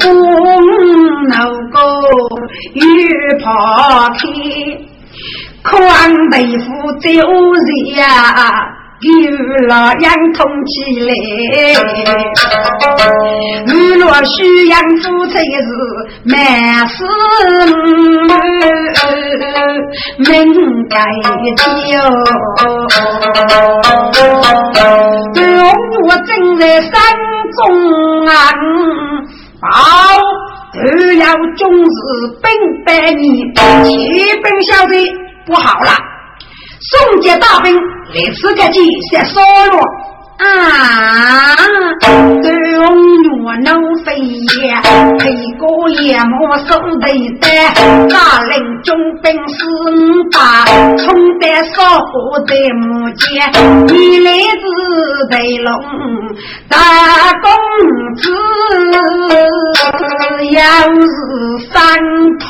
[0.00, 0.06] 公
[1.28, 1.30] 老
[1.70, 1.74] 哥
[2.72, 2.80] 玉
[3.44, 3.46] 抛
[4.14, 4.24] 开。
[5.70, 6.64] 宽背负
[7.00, 8.04] 走日呀，
[9.00, 9.10] 有
[9.68, 11.10] 老杨通起来。
[13.66, 15.68] 日落需养夫妻是
[16.24, 16.34] 满
[16.88, 17.04] 是
[20.18, 20.26] 命
[20.88, 20.94] 该
[21.86, 21.92] 救。
[26.08, 26.90] 我正在山
[27.56, 27.60] 中
[28.26, 28.30] 啊，
[29.60, 29.66] 保
[30.72, 30.78] 都
[31.14, 31.24] 要
[31.56, 31.86] 终日
[32.40, 32.44] 奔
[32.84, 33.24] 百年，
[33.84, 33.94] 七
[34.42, 34.94] 本小弟。
[35.46, 35.92] 不好了！
[36.90, 38.80] 宋家大兵来此个计
[39.10, 39.78] 先烧了
[40.38, 41.56] 啊！
[42.00, 44.74] 东岳能飞也，
[45.18, 45.64] 黑哥
[46.02, 47.48] 也莫手对单，
[48.08, 49.96] 大令中兵四五
[50.30, 50.38] 百，
[50.98, 52.04] 冲得烧火
[52.46, 53.26] 在木间，
[53.86, 54.30] 你来
[54.60, 54.64] 自
[55.30, 55.72] 对龙
[56.68, 56.76] 大
[57.40, 57.48] 公
[58.16, 58.24] 子，
[60.52, 60.60] 要
[60.92, 61.16] 是
[61.72, 61.74] 三
[62.38, 62.46] 通。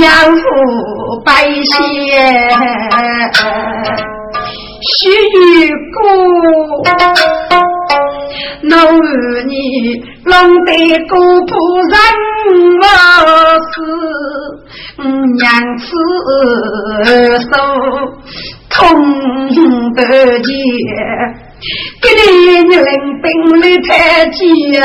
[0.00, 0.42] 养父
[1.24, 1.70] 百姓
[4.80, 4.98] 许
[5.94, 6.00] 过，
[8.62, 8.92] 老儿
[9.46, 9.52] 女
[10.24, 10.30] 弄
[10.64, 10.70] 得
[11.08, 11.14] 孤
[11.46, 11.50] 仆
[11.90, 11.94] 人
[12.80, 12.84] 我
[13.70, 13.72] 死，
[15.38, 15.42] 娘
[15.78, 15.80] 子
[17.40, 17.50] 手
[18.70, 18.76] 痛
[19.94, 20.00] 得
[20.40, 20.50] 急，
[22.00, 22.20] 给你
[22.62, 22.80] 领
[23.22, 23.24] 兵
[23.60, 23.90] 来太
[24.30, 24.40] 急
[24.78, 24.84] 啊！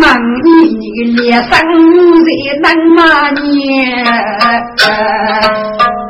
[0.00, 0.04] 忙
[0.44, 0.84] 你你
[1.16, 2.28] 脸上在
[2.62, 3.42] 能骂你？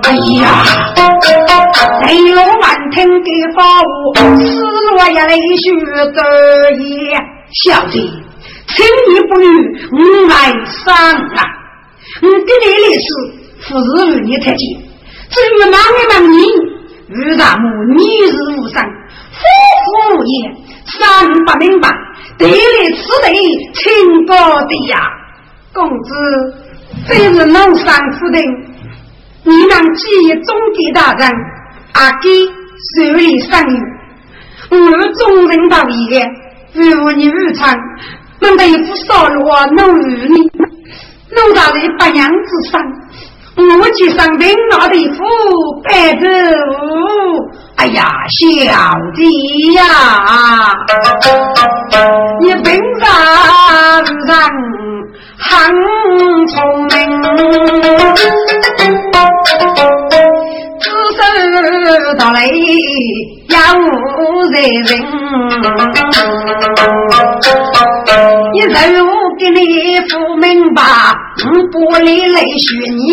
[0.02, 0.06] 哎
[0.40, 0.44] 呀，
[2.06, 3.86] 雷龙满天给发我，
[4.38, 5.64] 失落呀泪水
[6.12, 6.18] 得
[6.78, 6.84] 意。
[7.64, 7.94] 小弟，
[8.68, 9.44] 请你不语，
[9.92, 9.94] 我
[10.28, 10.34] 来
[10.84, 11.40] 上啊！
[12.22, 13.06] 我给你的是
[13.68, 14.62] 不是与你太近？
[15.30, 16.36] 至于忙一忙你，
[17.08, 17.64] 遇大母
[17.96, 18.82] 你是无上，
[19.32, 19.38] 夫
[19.84, 20.34] 妇无言，
[20.86, 20.96] 三
[21.44, 21.88] 不明白。
[22.38, 22.52] 得来
[22.96, 23.34] 此地，
[23.72, 24.98] 清高的呀，
[25.72, 26.14] 公子，
[27.08, 28.38] 这是农山府的，
[29.44, 31.30] 你能记忆中地大人，
[31.94, 32.28] 阿给
[32.96, 33.80] 手里生意，
[34.70, 34.76] 我
[35.14, 36.20] 众人道义，
[36.74, 37.74] 如你日常，
[38.40, 40.50] 弄得一副少罗弄与你，
[41.30, 42.82] 弄到了八娘之上，
[43.56, 45.16] 我去上兵拿的一副
[45.82, 46.24] 白头，
[47.76, 48.04] 哎哎呀，
[48.40, 48.42] 小
[49.14, 49.82] 弟呀，
[52.40, 52.64] 你平
[53.00, 53.04] 常
[54.26, 54.28] 人
[55.38, 55.46] 很
[56.48, 56.54] 聪
[56.88, 56.94] 明，
[60.80, 60.84] 只
[61.16, 61.20] 是
[62.16, 62.36] 到来
[63.48, 63.54] 要
[64.50, 64.90] 人人，
[68.52, 68.74] 你任
[69.05, 69.05] 务
[69.38, 69.60] 给你
[70.08, 70.82] 说明白，
[71.70, 73.04] 不理泪水你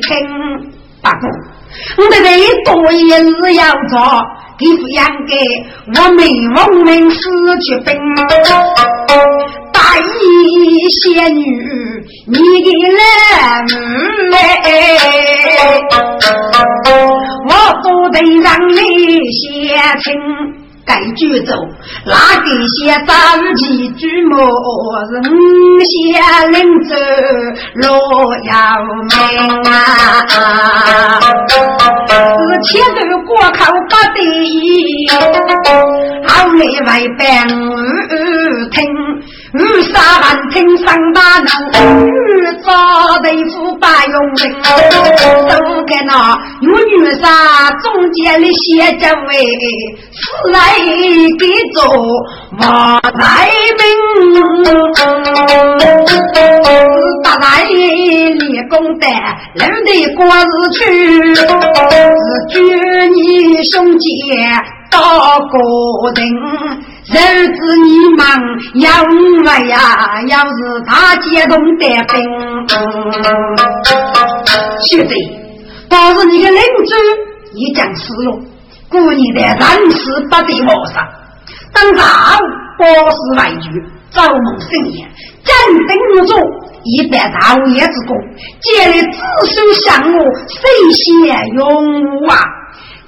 [0.00, 0.10] 听，
[1.02, 1.26] 大哥。
[1.96, 2.28] 我的最
[2.64, 3.98] 多也是要做，
[4.58, 5.34] 给抚养给
[5.86, 6.18] 我们
[6.54, 7.18] 农民死
[7.60, 7.90] 去兵，
[9.72, 10.00] 大义
[11.02, 11.42] 仙女，
[12.28, 12.98] 你的人
[14.32, 14.36] 哎，
[17.48, 17.50] 我
[17.82, 18.78] 不得让你
[19.32, 19.40] 写
[20.04, 20.61] 情。
[20.92, 21.54] 该举走，
[22.04, 23.14] 哪个先早
[23.56, 24.36] 起举目？
[25.10, 25.22] 人
[25.88, 25.90] 先
[26.52, 26.94] 领走
[27.76, 27.88] 罗
[28.44, 28.52] 要
[29.08, 29.10] 命
[29.72, 29.72] 啊！
[31.48, 34.18] 是前头过口不得，
[36.26, 37.20] 后来外边
[38.70, 38.76] 听。
[39.54, 41.50] 雨沙万听上大能，
[42.06, 42.10] 雨
[42.64, 42.72] 早
[43.20, 44.50] 对付把用人，
[45.46, 49.44] 都给那有雨沙中间的写着为，
[50.10, 50.20] 是
[50.52, 50.58] 来
[51.38, 51.84] 给做
[52.58, 53.84] 马来兵，
[57.22, 59.06] 大来立功的，
[59.56, 60.80] 留的过日去，
[61.34, 61.44] 是
[62.50, 62.56] 祝
[63.14, 64.02] 你兄弟
[64.90, 64.96] 到
[65.40, 66.20] 国人。
[67.10, 67.14] 儿
[67.56, 68.22] 子，你忙
[68.74, 69.76] 要我呀？
[70.28, 72.14] 要是他接动带兵，
[74.84, 75.14] 现在
[75.88, 76.94] 倒是你的邻居
[77.54, 78.38] 也将死了，
[78.88, 79.58] 故你的人
[79.90, 80.94] 事不得冒上。
[81.74, 82.04] 等到
[82.78, 83.68] 保释外居，
[84.10, 85.10] 造梦生言，
[85.42, 85.52] 镇
[85.88, 86.32] 定如主，
[86.84, 88.16] 一旦大业之功，
[88.60, 90.60] 借来子孙相我，谁
[90.92, 91.02] 先
[91.56, 91.60] 永
[92.04, 92.38] 无啊？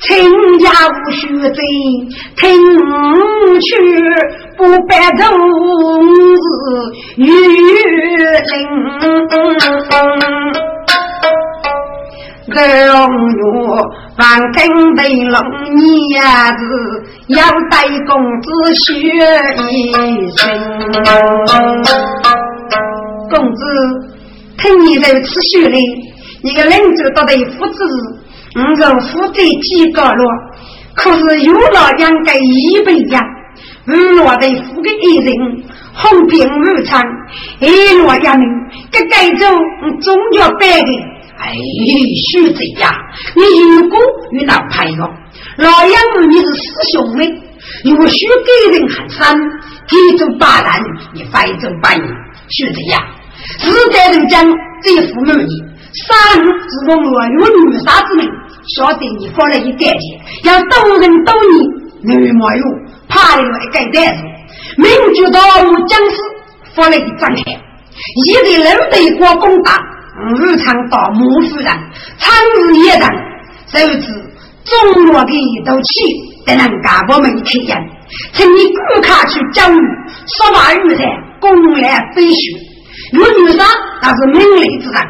[0.00, 0.33] 亲家
[0.88, 1.20] 无须
[1.50, 1.62] 罪，
[2.36, 2.42] 听
[3.60, 3.66] 去
[4.56, 5.22] 不白头
[6.36, 6.46] 是
[7.16, 8.52] 玉林。
[12.56, 13.40] 二月
[14.16, 14.56] 万根
[14.94, 15.36] 的龙
[16.08, 16.12] 叶
[16.58, 16.62] 子，
[17.28, 17.36] 要
[17.70, 17.72] 带
[18.06, 18.86] 公子学
[19.70, 19.72] 一
[20.36, 20.38] 身。
[23.30, 23.60] 公子，
[24.58, 25.76] 听你如此学的，
[26.42, 27.78] 你个邻居到底福子。
[28.56, 30.22] 我是负责几个了，
[30.96, 33.22] 可是有了两个一百样，
[33.88, 35.34] 五落的付给一人，
[35.92, 37.02] 红兵无常，
[37.60, 38.48] 一落一名，
[38.90, 39.46] 这该走
[40.00, 40.88] 总要白的。
[41.36, 41.52] 哎，
[42.30, 42.90] 徐子呀，
[43.34, 43.98] 你如果
[44.32, 45.04] 遇到朋友，
[45.58, 47.26] 老杨你是师兄妹，
[47.84, 49.36] 如果许给人很深，
[49.88, 50.80] 给走八难，
[51.12, 52.06] 你非走八年。
[52.50, 53.04] 徐子呀，
[53.58, 54.44] 实在人讲
[54.82, 55.64] 这副母意，
[56.06, 56.44] 三是
[56.88, 58.30] 我我有女杀之命。
[58.76, 61.34] 晓得你发了一干净，要多人多
[62.02, 62.64] 你，你没有
[63.08, 64.22] 怕的来盖袋子。
[64.78, 66.16] 民族道路将士
[66.74, 67.42] 发了一张牌，
[68.24, 69.78] 一个人对国攻打，
[70.38, 71.66] 日常到幕府人，
[72.18, 73.08] 长日夜等，
[73.72, 74.06] 如此
[74.64, 77.76] 中国的一道气，才能干部们开眼。
[78.32, 78.60] 请你
[78.94, 79.76] 顾卡去教育，
[80.38, 81.04] 说话语才
[81.40, 82.58] 公来飞雪。
[83.12, 83.58] 有女生
[84.00, 85.02] 那是名利之人，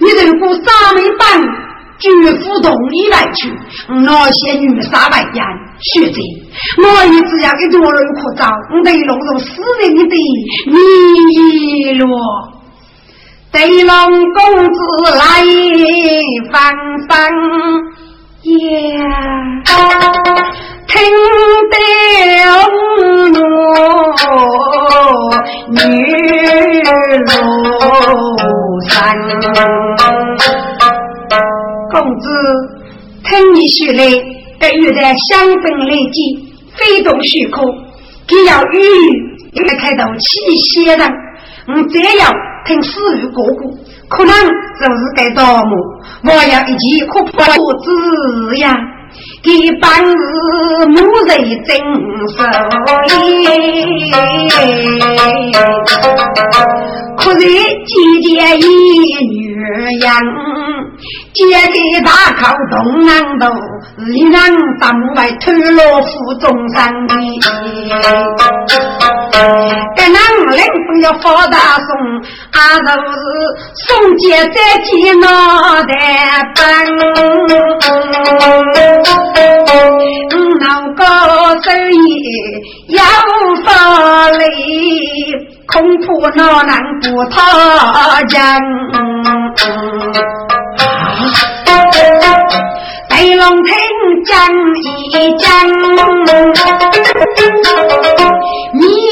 [0.00, 1.65] 你如果三没半。
[1.98, 3.50] 举夫同意来去，
[3.88, 5.44] 那些女杀外言，
[5.80, 6.20] 学者，
[6.82, 10.02] 我一直要给多人可找，我得弄入私人的
[10.66, 10.74] 迷
[11.98, 12.06] 路。
[13.52, 13.90] 对龙
[14.34, 14.40] 公
[14.74, 14.78] 子
[15.16, 15.20] 来
[16.52, 16.54] 访
[17.08, 17.10] 访
[18.44, 18.48] 呀，
[20.86, 20.94] 听
[21.70, 21.74] 得
[23.32, 23.40] 我
[25.70, 25.74] 女
[27.24, 27.28] 庐
[28.90, 28.94] 山。
[32.06, 32.28] 公子，
[33.24, 34.04] 听你说来，
[34.60, 36.16] 得遇在相分来见，
[36.76, 37.62] 非同许可。
[38.28, 38.78] 既要与
[39.52, 41.02] 你来开头起先人，
[41.66, 42.30] 我再要
[42.64, 43.60] 听死于哥哥，
[44.08, 44.32] 可能
[44.80, 45.74] 就是该盗墓。
[46.22, 47.44] 我要一起可破
[47.82, 48.72] 子呀，
[49.42, 50.94] 给帮日母
[51.26, 51.30] 人
[51.64, 51.76] 真
[52.36, 52.38] 受
[53.18, 53.46] 益，
[57.26, 58.62] 不是姐姐一
[59.26, 60.06] 女样。
[61.34, 63.10] 姐姐大口东南
[63.40, 63.50] 东，
[64.14, 64.32] 一人
[64.80, 64.84] 当
[65.16, 67.14] 外推罗府中山的。
[70.06, 70.20] 该男
[70.56, 71.88] 人不要发大送，
[72.52, 73.18] 俺都是
[73.88, 75.26] 送姐在接脑
[75.82, 75.92] 袋
[76.54, 76.62] 笨。
[80.60, 80.64] 脑
[80.96, 81.02] 高
[81.60, 81.94] 手艺
[82.88, 83.02] 要
[83.64, 84.44] 发力，
[85.66, 87.34] 恐怕那难不他
[88.20, 88.30] 人。
[93.08, 93.74] 白龙亭
[94.24, 94.34] 讲
[95.10, 95.44] 一讲，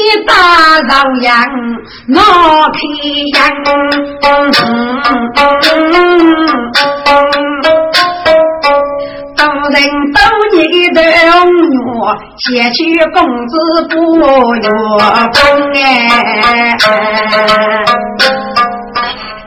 [0.05, 0.33] 你大
[0.81, 1.33] 饶阳
[2.09, 2.19] 我
[2.69, 2.77] 开
[3.65, 3.69] 都
[9.71, 9.75] 人
[10.13, 10.19] 都
[10.53, 10.57] 你
[10.93, 12.77] 的我，借取
[13.13, 13.53] 公子
[13.89, 13.95] 不
[14.55, 14.61] 月
[15.33, 15.35] 分
[15.73, 16.77] 哎，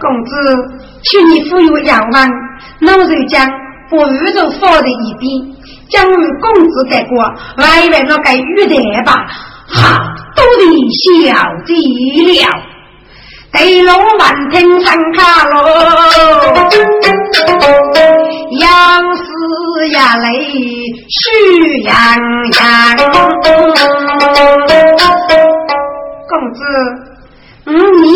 [0.00, 0.30] 公子。
[1.04, 2.28] 去年富有两万，
[2.80, 3.48] 老人将
[3.90, 5.30] 把宇宙放在一边，
[5.88, 7.22] 将与公子改过，
[7.58, 9.24] 外为了该玉带吧，
[9.68, 10.07] 哈，
[10.48, 10.64] 都得
[11.26, 11.68] 小计
[12.40, 12.48] 了。
[13.52, 15.54] 对龙万听上卡喽，
[18.52, 20.24] 杨氏呀泪
[21.08, 21.18] 须
[21.82, 21.92] 洋
[22.60, 22.60] 洋。
[26.28, 26.60] 公子，
[27.66, 28.06] 嗯，你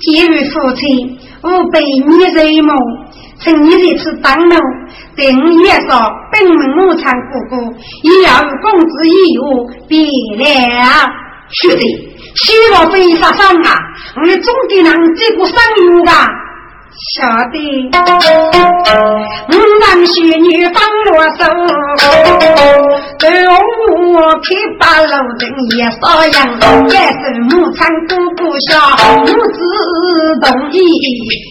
[0.00, 0.80] 结为夫妻。
[1.42, 2.72] 吾辈你人母，
[3.40, 4.54] 趁你这次当奴，
[5.16, 5.90] 对我也说
[6.32, 7.56] 本门母产哥哥，
[8.02, 9.40] 也要与公子一友
[9.88, 9.96] 别
[10.38, 10.84] 了。
[11.52, 11.82] 是的，
[12.36, 13.76] 希望非杀上啊！
[14.16, 15.54] 我们总得能这个生
[15.86, 16.26] 用啊。
[17.16, 17.56] 晓得，
[19.48, 21.40] 五男婿女放罗手，
[23.18, 23.50] 对我
[24.42, 24.46] 开
[24.78, 25.42] 八路人
[25.76, 26.34] 也少样，
[26.90, 28.70] 也是母亲姑姑笑，
[29.20, 29.58] 母子
[30.42, 30.74] 同意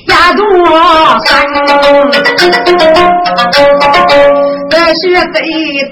[0.07, 0.63] 压住我
[4.93, 5.01] 身。
[5.01, 5.37] 这须得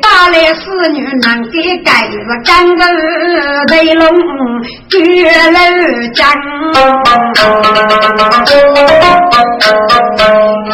[0.01, 2.83] 打来四女能给盖子干个
[3.73, 4.03] 雷龙
[4.89, 4.97] 绝
[5.51, 5.57] 楼
[6.13, 6.19] 江，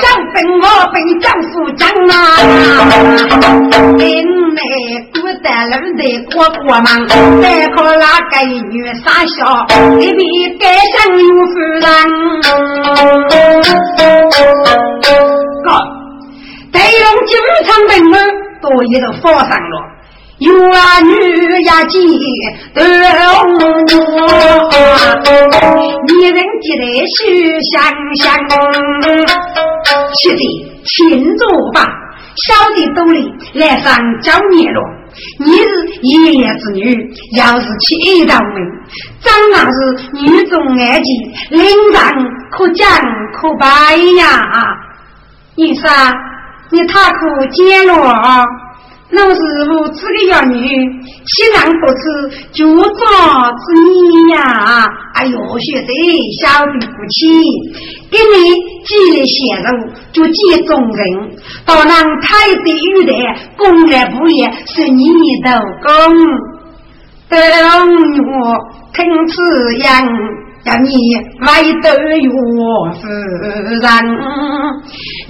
[0.02, 2.14] 想分我分丈夫江啊，
[3.98, 4.04] 林
[4.54, 4.60] 内
[5.14, 6.34] 古代路的过
[6.64, 6.88] 过忙，
[7.42, 8.34] 再靠那个
[8.72, 9.38] 女傻笑，
[10.00, 10.64] 一边盖
[10.98, 11.84] 上有夫人。
[16.76, 17.32] 内容经
[17.66, 18.14] 常人们
[18.62, 19.76] 都一个发上了，
[20.40, 21.98] 有啊女呀姐
[22.74, 22.84] 都我，
[26.06, 27.74] 女人记得须想
[28.22, 28.24] 想，
[30.16, 30.44] 是的，
[30.84, 30.94] 庆
[31.38, 31.78] 祝吧，
[32.46, 34.78] 小的都里来上交年了。
[35.40, 35.70] 你是
[36.02, 38.54] 爷爷之女，要是气到门，
[39.22, 39.78] 长那是
[40.20, 41.08] 女中爱情，
[41.52, 42.12] 领上
[42.52, 42.86] 可奖
[43.34, 44.42] 可拜呀，
[45.56, 45.90] 你说？
[46.72, 48.46] 你太可见了啊！
[49.12, 52.04] 老师傅这个养女，西南不吃
[52.52, 54.84] 就长子你呀！
[55.14, 55.88] 哎呦，学生
[56.42, 57.18] 晓得不起，
[58.10, 58.52] 给你
[58.84, 63.14] 积累贤路，就积众人，到让太子玉的
[63.56, 65.06] 功来不也，是你
[65.44, 65.90] 的功。
[67.30, 68.58] 等我
[68.92, 70.45] 听此言。
[70.66, 70.90] 要你
[71.46, 71.90] 外头
[72.22, 72.32] 有
[72.96, 73.02] 夫
[73.82, 73.86] 人，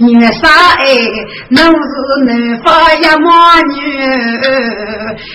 [0.00, 0.84] 女杀哎，
[1.50, 1.74] 能是
[2.24, 2.30] 能
[2.62, 3.74] 发呀妈女，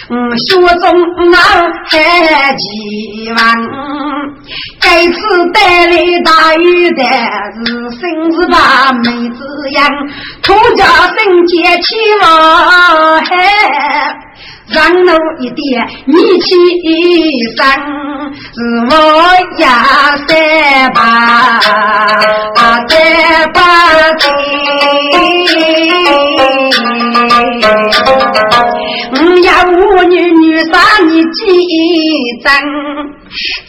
[0.10, 0.84] 嗯，学中
[1.30, 1.38] 那
[1.88, 3.40] 还几万，
[4.82, 5.20] 该次
[5.54, 5.94] 带来
[6.26, 7.04] 大雨的。
[7.64, 8.02] 是生
[8.32, 9.40] 是把妹子
[9.74, 9.80] 养，
[10.42, 12.26] 土家生结起望
[13.24, 13.30] 海。
[14.74, 15.60] 让我一点
[16.06, 16.48] 你起
[17.58, 17.60] 身，
[18.56, 18.58] 是
[18.90, 18.92] 我
[19.60, 19.64] 呀
[20.28, 20.30] 三
[20.94, 20.98] 把
[22.88, 22.90] 三
[23.54, 23.58] 八
[24.14, 24.24] 的，
[29.12, 30.74] 我要我女女杀
[31.06, 31.38] 你几
[32.44, 32.48] 针，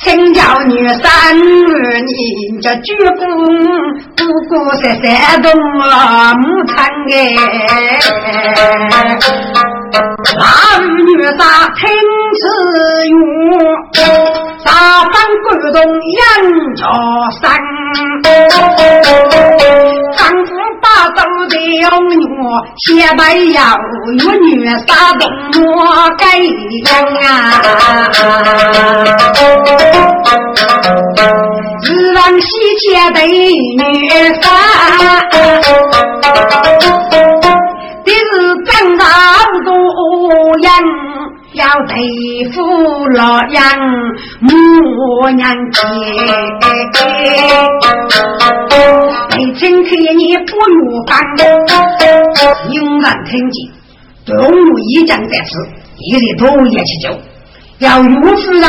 [0.03, 0.73] 请叫女
[1.03, 1.03] 三
[1.37, 2.13] 你
[2.61, 2.87] 叫鞠
[3.19, 3.21] 躬，
[4.17, 4.51] 姑姑
[4.81, 5.47] 在山东
[6.39, 6.73] 母亲
[7.13, 7.21] 哎。
[9.93, 11.41] 那女杀
[11.77, 11.81] 听
[12.41, 12.43] 此
[13.09, 13.13] 语，
[14.65, 14.67] 杀
[15.05, 15.15] 翻
[15.45, 16.21] 滚动杨
[16.75, 16.81] 家
[17.43, 17.43] 山。
[20.17, 20.49] 丈夫
[20.81, 21.19] 把走
[21.51, 22.17] 的女，
[22.79, 22.87] 先
[23.17, 23.59] 白要
[24.19, 24.49] 有女
[24.87, 25.23] 杀动
[25.63, 25.67] 我
[26.17, 26.89] 改良
[27.21, 27.27] 啊！
[31.85, 33.81] 日往西街的女
[34.41, 34.45] 杀。
[38.05, 38.21] 的是
[38.65, 39.05] 长大
[40.63, 40.71] 人，
[41.55, 41.97] 要对
[42.53, 42.63] 付
[43.17, 43.63] 老杨
[44.41, 44.49] 母
[45.37, 45.81] 娘亲。
[49.31, 51.19] 北京看你不如干，
[52.71, 53.57] 有人听见，
[54.25, 55.51] 东吴一将在此，
[55.99, 57.19] 一里多也去救，
[57.81, 58.63] 要岳夫人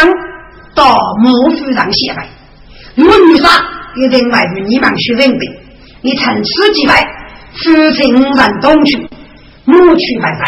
[0.75, 2.27] 到母夫人下拜。
[2.95, 3.47] 如果你说
[3.97, 5.53] 一定外与你们去认定，
[6.01, 6.95] 你趁此机会，
[7.53, 9.07] 夫妻五人东去。
[9.65, 10.41] 母去还在，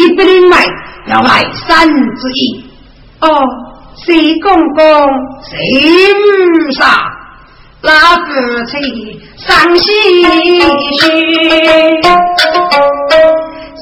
[0.00, 0.56] 给不另外
[1.08, 2.64] 要买三之一。
[3.20, 3.44] 哦，
[4.06, 4.84] 谁公公
[5.42, 5.58] 谁
[6.14, 6.86] 母杀，
[7.82, 7.90] 那
[8.24, 8.30] 夫
[8.64, 9.84] 妻伤心
[10.98, 11.00] 绪。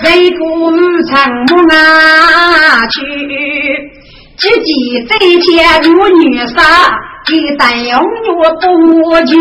[0.01, 0.71] 谁不
[1.71, 2.97] 啊去，
[4.37, 4.71] 自己
[5.09, 5.89] 在天如
[6.21, 6.57] 女杀，
[7.27, 8.01] 给单用
[8.39, 8.67] 我多
[9.27, 9.35] 去。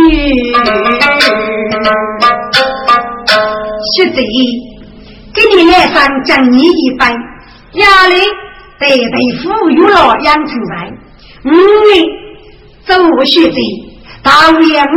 [3.95, 4.21] 是贼，
[5.37, 7.13] 给你来上讲你一番，
[7.73, 8.15] 压力
[8.79, 10.91] 得得富裕了养成才。
[11.45, 12.05] 五年
[12.85, 12.93] 走
[13.25, 13.59] 学贼，
[14.23, 14.91] 到两个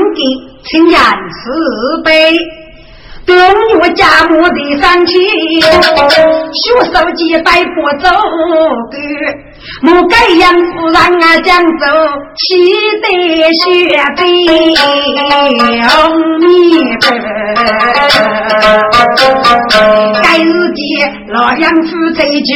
[0.64, 2.34] 请言慈悲。
[3.26, 3.36] 等
[3.80, 5.12] 我家母的上去，
[5.60, 5.60] 学
[6.92, 8.08] 手机带不走
[8.90, 8.96] 的，
[9.82, 10.62] 莫该样子
[10.92, 11.86] 让俺讲走，
[12.36, 12.38] 气
[13.02, 13.06] 得
[13.52, 13.64] 血
[14.16, 14.20] 杯
[15.88, 15.88] 红
[16.40, 16.44] 米
[20.22, 20.76] 该日的
[21.32, 22.50] 老样子在就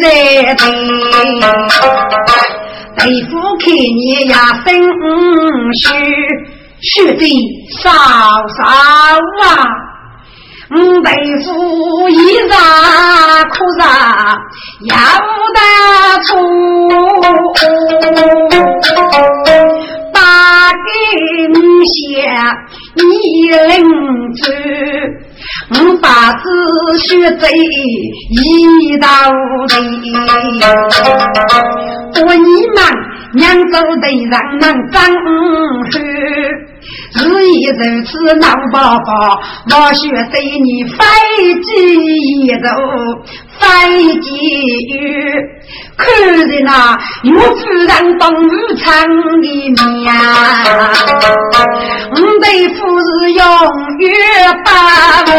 [0.00, 0.06] 在
[0.54, 1.42] 的，
[2.96, 4.68] 对付看你呀生
[5.74, 5.82] 虚，
[6.80, 7.22] 血的
[7.82, 8.58] 少少
[9.44, 9.89] 啊。
[10.72, 11.10] 五辈
[11.42, 12.48] 夫一日
[13.50, 13.82] 苦日
[14.86, 14.94] 要
[15.56, 15.58] 得
[16.26, 16.30] 出，
[20.12, 20.18] 把
[20.70, 20.78] 给
[21.52, 21.98] 你写
[22.94, 23.02] 一
[23.50, 23.74] 领
[24.36, 24.40] 子，
[25.70, 26.42] 我把子
[26.98, 27.42] 学贼
[28.30, 28.40] 一
[28.98, 29.08] 道
[29.66, 29.74] 理，
[32.14, 32.78] 我你们
[33.34, 33.42] 娘
[33.72, 34.62] 走的让人
[34.92, 34.94] 长
[35.90, 35.98] 去。
[37.14, 40.96] 日已如此闹宝宝，我学对你飞
[41.62, 41.68] 机
[42.46, 42.68] 一走，
[43.58, 43.60] 飞
[44.20, 44.28] 机
[44.94, 44.98] 雨，
[45.96, 48.86] 看人那又夫人东日场
[49.42, 49.78] 里面，
[52.12, 53.42] 我对夫是永
[53.98, 54.08] 远
[54.64, 54.68] 把
[55.26, 55.32] 我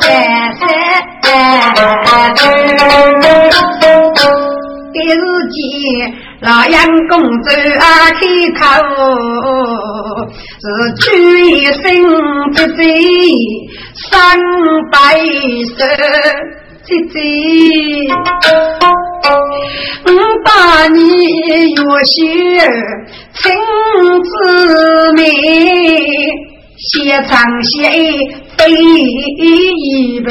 [0.00, 0.04] 三
[0.56, 0.62] 三
[4.92, 5.20] 给自
[5.50, 5.54] 己。
[6.40, 8.20] 老杨公走啊开
[8.52, 8.60] 口，
[10.60, 10.64] 是
[11.00, 11.04] 举
[11.50, 11.80] 一生
[12.52, 12.78] 不醉
[14.10, 14.38] 三
[14.92, 14.96] 百
[15.76, 15.78] 岁，
[16.84, 17.14] 姐姐，
[20.04, 20.08] 我
[20.44, 20.48] 把
[20.88, 20.98] 你
[21.72, 22.14] 越写
[23.32, 23.42] 情
[24.22, 24.28] 字
[25.14, 25.22] 美，
[26.76, 26.86] 写
[27.28, 27.32] 长
[27.62, 27.72] 写
[28.58, 30.30] 飞一半。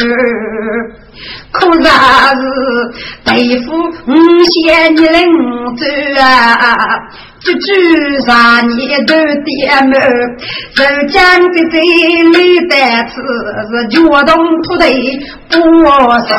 [1.52, 1.80] 可是
[3.24, 3.34] 大
[3.66, 3.68] 夫
[4.08, 4.14] 五
[4.44, 5.18] 仙你领
[5.76, 5.84] 走
[6.22, 6.76] 啊？
[7.46, 9.14] 这句啥你都
[9.44, 11.22] 点满，人讲
[11.54, 11.78] 的这
[12.32, 12.74] 里的
[13.10, 13.22] 词
[13.70, 14.84] 是脚动土地
[15.48, 15.54] 不
[16.26, 16.34] 送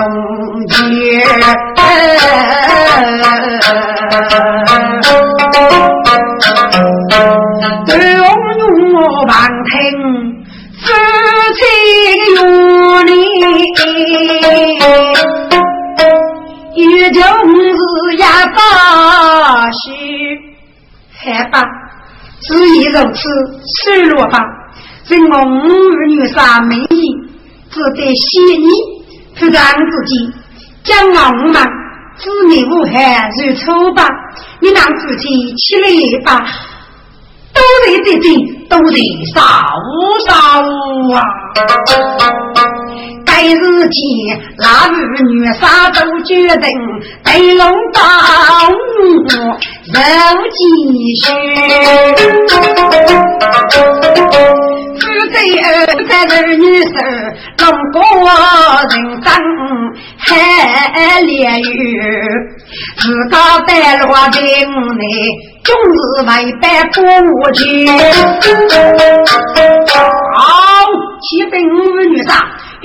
[0.68, 0.74] 去。
[22.96, 23.28] 如此，
[23.84, 24.38] 失落吧。
[25.06, 27.12] 任我儿女三美意，
[27.70, 28.66] 只得谢你，
[29.38, 30.32] 不让自己
[30.82, 31.62] 将我们
[32.16, 34.08] 子女无害如初吧。
[34.60, 35.88] 你让自己起来
[36.24, 36.44] 吧。
[37.52, 38.26] 都得得得，
[38.68, 38.98] 都得
[39.34, 39.40] 少
[40.26, 40.34] 少
[41.14, 41.22] 啊！
[43.36, 43.58] 该日
[43.90, 44.00] 起，
[44.56, 46.70] 那日女杀都决定
[47.22, 48.00] 对龙当
[48.72, 50.00] 肉
[50.56, 50.58] 继
[51.22, 51.24] 续。
[54.96, 55.66] 夫妻二
[56.06, 56.88] 在儿女手，
[57.58, 57.62] 龙
[57.92, 58.00] 过
[58.88, 59.28] 人生
[60.16, 60.24] 海
[61.20, 61.62] 连雨，
[62.96, 63.34] 自家
[63.66, 65.04] 带落的内。
[65.62, 65.94] 终日
[66.28, 66.30] 为
[66.62, 66.64] 百
[66.94, 66.96] 不
[67.52, 67.60] 去。
[70.36, 70.44] 好，
[71.20, 71.76] 骑兵五
[72.08, 72.30] 女杀，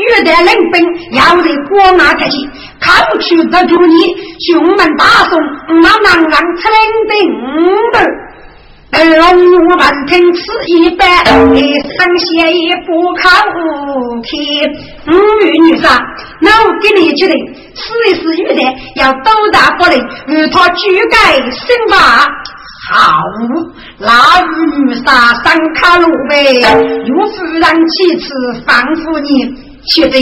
[0.01, 0.75] 欲得领兵，
[1.11, 2.49] 要得过马才行。
[2.79, 4.15] 看去得住你，
[4.47, 5.39] 雄门大宋，
[5.81, 6.79] 马郎郎出领
[7.09, 7.11] 兵
[7.93, 7.95] 的。
[8.93, 9.23] 二龙
[9.69, 13.29] 我们听此一般，生些也不靠
[14.21, 14.69] 天。
[15.07, 15.09] 五
[15.63, 15.97] 女杀，
[16.41, 17.33] 那我给你决定，
[17.73, 18.61] 试一试玉的，
[18.97, 19.95] 要多大不力，
[20.27, 22.27] 与他举改新法。
[22.91, 23.23] 好，
[23.97, 24.11] 那
[24.85, 26.59] 女杀三卡路呗，
[27.05, 28.33] 有夫人其次
[28.67, 29.55] 放夫你，
[29.87, 30.21] 去弟，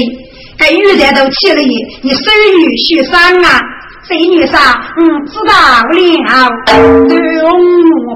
[0.57, 1.61] 该玉簪都去了，
[2.01, 3.61] 你生女婿三啊，
[4.07, 4.57] 生女婿，
[4.97, 5.53] 嗯，知道
[5.89, 6.49] 了，
[7.07, 7.17] 对、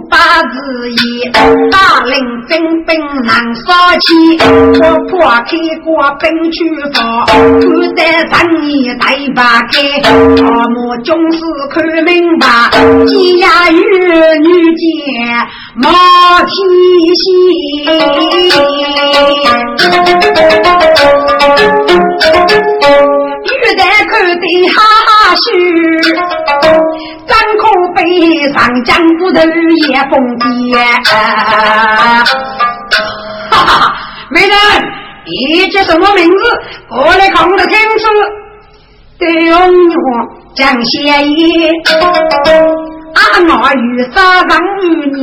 [0.10, 0.96] 八字一，
[1.72, 2.14] 大令
[2.48, 4.06] 征兵难杀起。
[4.82, 5.52] 我破开
[5.84, 5.88] 过
[6.20, 6.58] 兵去
[6.94, 7.64] 发，不
[7.94, 9.74] 得让你带把开。
[10.44, 11.40] 阿母总是
[11.70, 12.48] 看明白，
[13.06, 14.84] 鸡鸭鱼女间
[15.76, 15.90] 莫
[16.46, 16.54] 提
[17.22, 17.24] 心。
[23.44, 24.76] 玉带口的哈
[25.08, 25.46] 哈嘘，
[28.04, 29.40] 背上江骨头
[29.88, 30.44] 也疯癫。
[33.50, 33.94] 哈哈，
[34.30, 34.58] 美人，
[35.26, 36.38] 你叫什么名字？
[36.90, 38.06] 过来看得清楚。
[39.20, 39.96] 对红女
[40.56, 41.70] 讲谢意，
[43.14, 44.52] 阿我与杀人
[44.82, 45.18] 与你，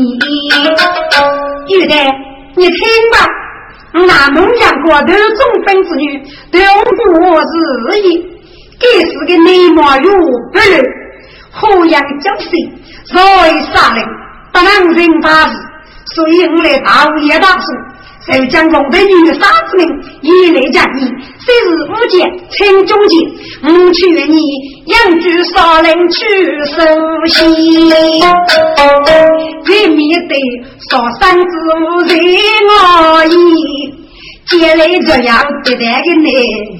[1.66, 1.94] 有的
[2.56, 2.78] 你听
[3.12, 3.16] 吧。
[3.92, 6.02] 那梦想过头中分子女，
[6.52, 8.08] 对我是意，
[8.78, 10.72] 该是个内貌有不如，
[11.60, 12.50] 好养娇生，
[13.04, 14.04] 所以杀人
[14.52, 15.52] 不能人发誓，
[16.14, 17.64] 所以我来大武也大说。
[18.26, 18.98] 受将龙的。
[18.98, 19.88] 女杀子命，
[20.20, 21.00] 以来讲你，
[21.38, 23.16] 虽是五姐称中姐，
[23.62, 24.38] 我劝你
[24.86, 26.18] 养居少林去
[26.66, 26.82] 受
[27.26, 27.94] 刑，也
[29.88, 30.34] 免得
[30.90, 31.44] 少三子
[31.80, 31.82] 无
[32.68, 33.30] 我意。
[34.50, 36.26] 接来这样对待的你，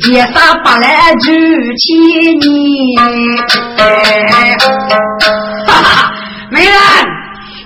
[0.01, 1.33] 结杀八来九
[1.79, 1.87] 千
[2.41, 2.51] 年。
[5.67, 6.13] 哈哈，
[6.51, 6.75] 美人，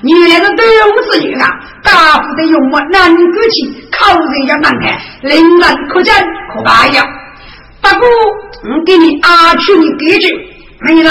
[0.03, 1.49] 你那个对我子女啊！
[1.83, 6.15] 大夫的用我难过去，口人要难看，令人可见
[6.55, 7.03] 可怕呀。
[7.81, 10.29] 不过我给你阿去你给句，
[10.85, 11.11] 梅兰，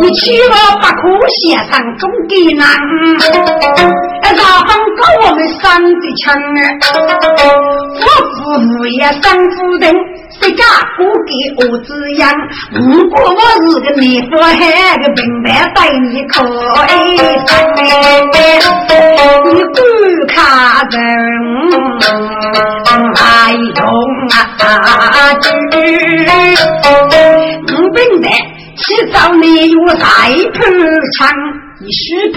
[0.00, 2.68] 你去了不可先生中给难，
[4.22, 6.62] 那哪方搞我们三的强啊？
[7.98, 9.84] 我父母也三夫人。
[10.40, 10.64] 谁家
[10.96, 12.30] 不给我滋养？
[12.72, 12.80] 如
[13.10, 14.54] 果我是个内夫汉，
[15.00, 16.34] 个平白对你可
[16.94, 16.94] 以
[19.44, 19.76] 你不
[20.28, 20.34] 看
[20.90, 20.94] 人。
[23.14, 23.20] 还
[23.52, 23.58] 用
[24.30, 24.36] 啊？
[27.68, 28.24] 我平白
[28.76, 30.04] 去找你有才
[30.54, 30.58] 破
[31.18, 31.20] 枪，
[31.80, 32.36] 你许配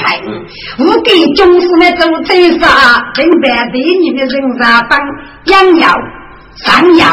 [0.83, 2.27] 我给中士们做菜
[2.59, 2.65] 啥？
[3.15, 4.33] 平白对你的人。
[4.59, 4.99] 啥帮
[5.45, 5.87] 养药
[6.65, 7.05] 上药。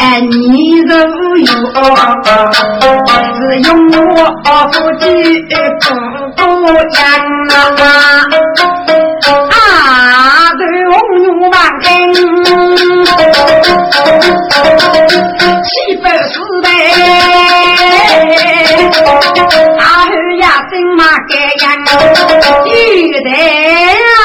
[0.00, 1.44] 哎，你如有
[3.36, 5.04] 是用我夫妻
[6.36, 6.98] 不过讲
[7.50, 7.52] 啊，
[9.50, 9.54] 啊，
[10.56, 10.96] 对红
[11.50, 11.84] 万根，
[15.62, 15.70] 七
[16.02, 16.32] 百四
[16.62, 16.66] 百，
[19.78, 20.08] 大后
[20.40, 21.32] 呀，真嘛该
[21.62, 21.68] 样，
[22.64, 22.68] 有
[23.20, 23.28] 的
[24.16, 24.18] 啊，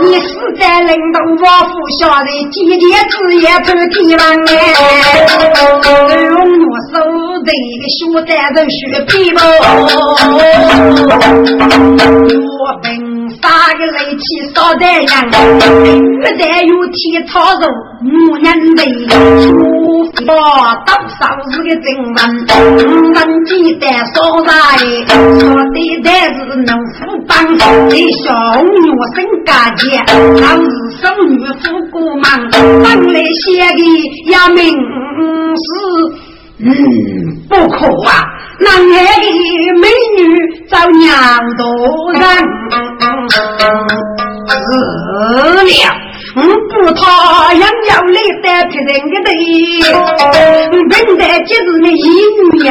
[0.00, 0.24] 你是。
[0.56, 4.50] 在领导我府下的几件子也偷天王哎，
[6.22, 6.36] 用
[6.68, 6.94] 我手
[7.42, 7.48] 的
[7.98, 8.76] 小单人血
[9.08, 9.40] 皮包，
[12.40, 12.86] 我本
[13.42, 14.24] 杀个雷气
[14.54, 15.04] 烧得人，
[16.20, 17.62] 越带有天草肉，
[18.02, 18.80] 木人的
[19.42, 19.46] 出
[20.26, 20.28] 发
[20.84, 21.20] 多少
[21.50, 22.16] 是个真文，
[23.14, 23.82] 文鸡蛋
[24.14, 24.14] 烧
[24.44, 24.50] 菜，
[25.08, 27.32] 烧的蛋是农夫帮，
[27.88, 28.24] 给小
[28.54, 29.82] 红女生干的。
[31.00, 32.24] 生女夫过忙，
[32.82, 33.44] 本来写
[33.74, 33.80] 的
[34.30, 34.62] 要名
[35.56, 35.66] 是
[36.60, 36.66] 嗯
[37.48, 37.76] 不可
[38.08, 38.10] 啊，
[38.60, 38.80] 男儿
[39.20, 39.24] 的
[39.80, 39.84] 美
[40.16, 40.18] 女
[40.68, 41.08] 找娘
[41.56, 41.64] 多
[42.12, 42.20] 人
[44.48, 44.62] 是
[45.64, 46.03] 了。
[46.36, 47.02] 我不讨
[47.52, 48.88] 养要来带别人
[49.22, 49.30] 的
[50.32, 50.36] 对，
[50.90, 52.02] 本来就是那一
[52.52, 52.70] 女呀。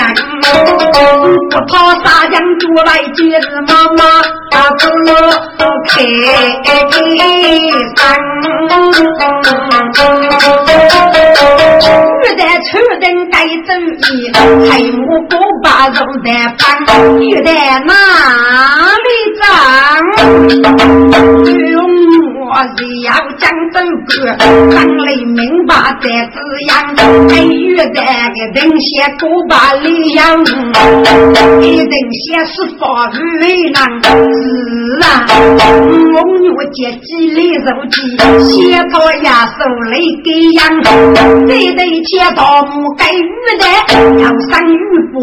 [1.49, 1.71] 不讨
[2.03, 4.01] 沙江出来就是妈妈，
[4.51, 4.83] 大哥
[5.87, 5.91] 开
[7.95, 7.97] 山。
[12.21, 13.35] 玉带车灯带
[13.65, 13.69] 走
[14.11, 14.11] 一，
[14.69, 15.31] 黑木锅
[15.63, 15.95] 把肉
[16.25, 16.61] 在放，
[17.21, 17.49] 玉带
[17.85, 17.91] 哪
[19.05, 19.07] 里
[19.39, 19.43] 脏？
[22.53, 24.37] 我是要讲这个，
[24.69, 26.37] 张雷明白在滋
[26.67, 26.71] 养，
[27.25, 27.31] 没
[27.71, 27.99] 有这个
[28.53, 30.21] 人先过把力养，
[31.59, 33.09] 一人先是发
[33.41, 34.07] 为难，是
[35.01, 35.25] 啊，
[36.13, 37.97] 我女接几粒肉鸡，
[38.51, 40.61] 先到牙手里给养，
[41.47, 43.27] 这对钱到母给鱼
[43.57, 43.65] 的，
[44.21, 44.77] 要生鱼
[45.11, 45.17] 不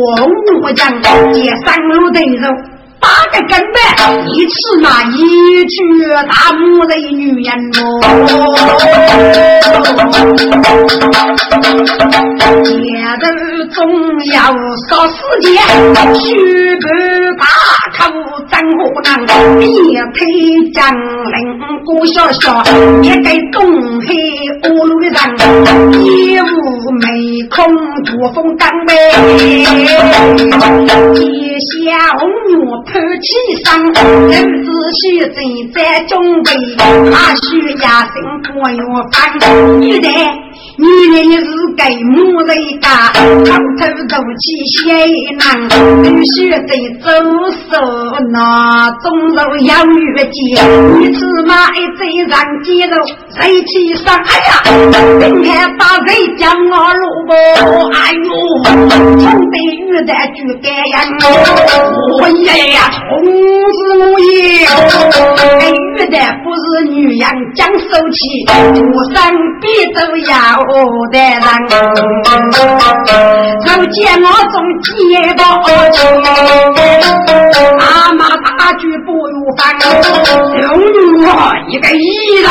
[0.64, 1.00] 我讲，
[1.32, 2.69] 接上路的肉。
[3.00, 3.80] 打个根本，
[4.28, 5.18] 一次那一
[5.64, 5.76] 句
[6.28, 7.48] 大母的女人
[7.80, 7.82] 哦，
[12.78, 13.24] 也都
[13.72, 13.78] 总
[14.32, 14.36] 要
[14.88, 15.48] 少时间，
[16.14, 16.20] 去
[16.76, 16.86] 个
[17.38, 17.46] 打
[17.92, 18.04] 口
[18.48, 19.08] 张火囊，
[19.60, 19.64] 一
[20.14, 20.18] 推
[20.72, 21.36] 将领
[21.84, 22.62] 郭小小，
[23.02, 23.60] 一个东
[24.02, 24.08] 黑
[24.70, 25.12] 乌路人，
[26.04, 26.42] 一无
[27.00, 27.06] 眉
[27.50, 27.56] 空
[28.04, 28.94] 作风刚背，
[29.38, 29.64] 一
[31.84, 32.60] 下红月。
[32.80, 33.28] 口气
[33.64, 34.32] 上，儿
[34.64, 34.68] 子
[35.02, 35.38] 需正
[35.72, 35.78] 在
[36.08, 36.12] 准
[36.42, 36.48] 备，
[37.10, 37.48] 他需
[37.82, 38.14] 压身
[38.52, 38.80] 过药
[39.12, 39.16] 方。
[39.80, 40.08] 女的，
[40.76, 41.44] 女的你是
[41.76, 44.44] 给母人家，偷偷做起
[44.78, 44.80] 些
[45.36, 45.44] 难，
[46.02, 47.06] 必须得走
[47.70, 47.76] 手
[48.32, 49.04] 那种
[49.34, 50.38] 肉要越接，
[50.98, 52.00] 你起码一嘴
[52.30, 52.32] 上
[52.64, 52.96] 鸡肉，
[53.36, 54.16] 谁去上？
[54.16, 54.50] 哎呀，
[55.20, 56.08] 今天把谁
[56.38, 57.30] 叫我萝卜？
[57.92, 58.28] 哎呦，
[59.18, 59.54] 从得
[59.86, 60.94] 越的就该呀，
[62.20, 62.78] 我也呀，
[63.10, 64.30] 同是我也。
[65.36, 67.22] 哎，玉的不是女人
[67.54, 68.18] 讲手气，
[68.94, 69.16] 我身
[69.60, 70.30] 边都要
[71.10, 71.40] 的人。
[73.66, 74.88] 如今我总记
[75.36, 76.00] 不清，
[78.10, 78.26] 阿妈
[78.58, 79.78] 大举不如烦，
[80.60, 80.66] 有
[81.22, 81.24] 我
[81.68, 82.02] 一个艺
[82.42, 82.50] 人，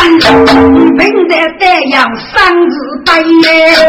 [0.97, 2.72] 本在丹阳三日
[3.05, 3.84] 白夜，出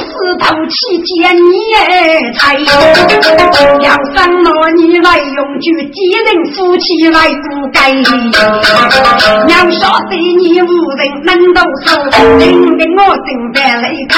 [0.00, 0.02] 石
[0.40, 0.74] 头去
[1.04, 1.78] 见你哎
[2.32, 2.58] 才，
[3.78, 7.78] 要上那你来用句几人夫妻来不该，
[9.46, 9.80] 要晓
[10.10, 10.66] 得你无
[10.96, 11.86] 人能动手，
[12.38, 12.42] 令
[12.76, 13.58] 得我正在
[13.88, 14.12] 离开，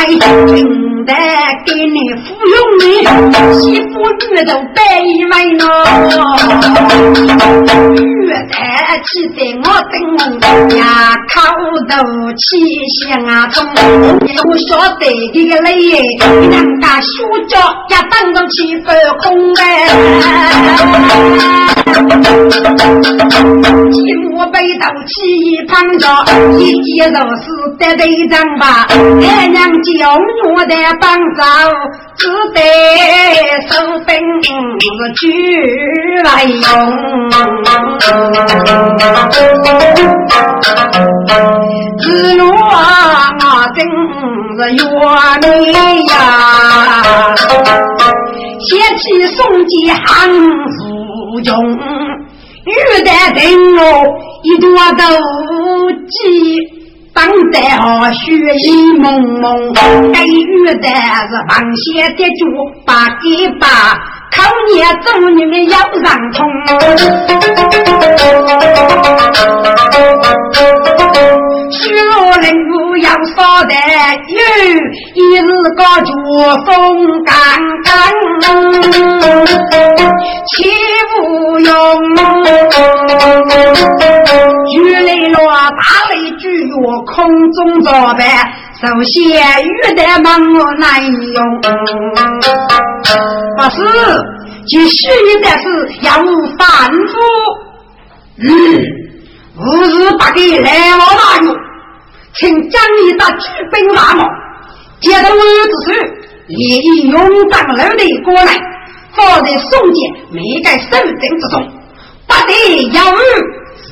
[0.47, 0.55] 正
[1.05, 1.13] 在
[1.67, 2.85] 给你服用你
[3.61, 3.61] 媳
[3.93, 5.65] 妇女都白一为呢，
[8.27, 8.55] 月台
[9.05, 9.95] 气在我等
[10.77, 10.83] 呀，
[11.33, 11.35] 口
[11.89, 11.93] 头
[12.35, 12.41] 气
[13.03, 13.57] 香啊中，
[14.49, 15.03] 我晓得
[15.33, 15.71] 这个累，
[16.51, 17.11] 人家书
[17.49, 17.53] 教
[17.89, 18.55] 也等到气
[18.85, 19.63] 发红哎。
[23.93, 25.13] 一幕背头起
[25.69, 26.05] 旁着，
[26.59, 26.61] 一
[26.95, 27.45] 见都是
[27.79, 28.87] 得队长吧？
[28.91, 29.91] 俺娘叫
[30.55, 31.43] 我的帮手，
[32.17, 32.59] 只得
[33.69, 35.23] 收兵去
[36.25, 36.61] 来用。
[41.99, 43.45] 日落我
[43.75, 43.79] 真
[44.57, 44.79] 是怨
[45.43, 45.45] 你
[46.07, 46.15] 呀，
[48.61, 48.69] 先
[48.99, 50.05] 起宋吉行
[50.71, 50.79] 书
[51.43, 51.51] 中。
[52.67, 52.69] 玉
[53.05, 53.41] 带灯
[53.77, 53.81] 笼
[54.43, 54.69] 一朵
[54.99, 55.05] 斗
[56.09, 56.61] 鸡，
[57.15, 57.17] 当
[57.53, 59.73] 得好血雨蒙蒙。
[60.13, 60.91] 该玉带
[61.29, 62.41] 是螃蟹的脚，
[62.85, 62.91] 把
[63.23, 63.25] 给
[63.61, 63.67] 把，
[64.33, 64.71] 靠你
[65.05, 66.37] 走你们要上冲。
[71.69, 73.75] 许我人不要少得
[74.29, 74.39] 有，
[75.15, 76.09] 一日个脚
[76.65, 76.71] 风
[77.25, 77.35] 干
[77.85, 77.91] 干，
[80.47, 80.55] 岂
[81.13, 81.15] 不
[81.61, 81.71] 用？
[84.75, 85.37] 雨来了，
[85.71, 86.73] 打雷巨月
[87.07, 87.15] 空
[87.53, 88.23] 中照白，
[88.79, 91.37] 首先雨的忙我难用。
[93.57, 93.77] 不是，
[94.67, 95.09] 继续
[95.41, 95.65] 的是
[96.03, 96.13] 要
[96.59, 97.13] 反复。
[98.39, 98.47] 嗯。
[99.59, 101.49] 五日八给来我大勇，
[102.35, 104.23] 请将你的举兵马马
[105.01, 105.93] 接到我之手，
[106.49, 107.19] 也以勇
[107.49, 108.61] 战楼的过来，
[109.13, 109.99] 放在宋家
[110.31, 111.55] 每个守阵之中，
[112.27, 112.53] 不得
[112.93, 113.01] 有
[113.79, 113.89] 谁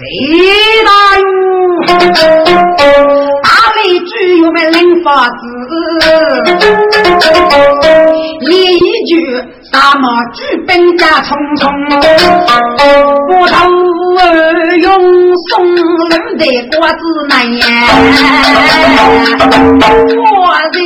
[0.85, 1.25] 大勇？
[4.45, 5.37] 大雷举我们领法子，
[8.41, 8.53] 一
[9.07, 9.13] 句。
[9.73, 11.67] 大马举兵家匆匆，
[13.29, 13.55] 我头
[14.21, 14.23] 儿
[14.79, 14.89] 用
[15.49, 15.81] 松露
[16.39, 16.45] 的
[16.79, 17.65] 瓜子来呀，
[20.15, 20.23] 我
[20.73, 20.79] 在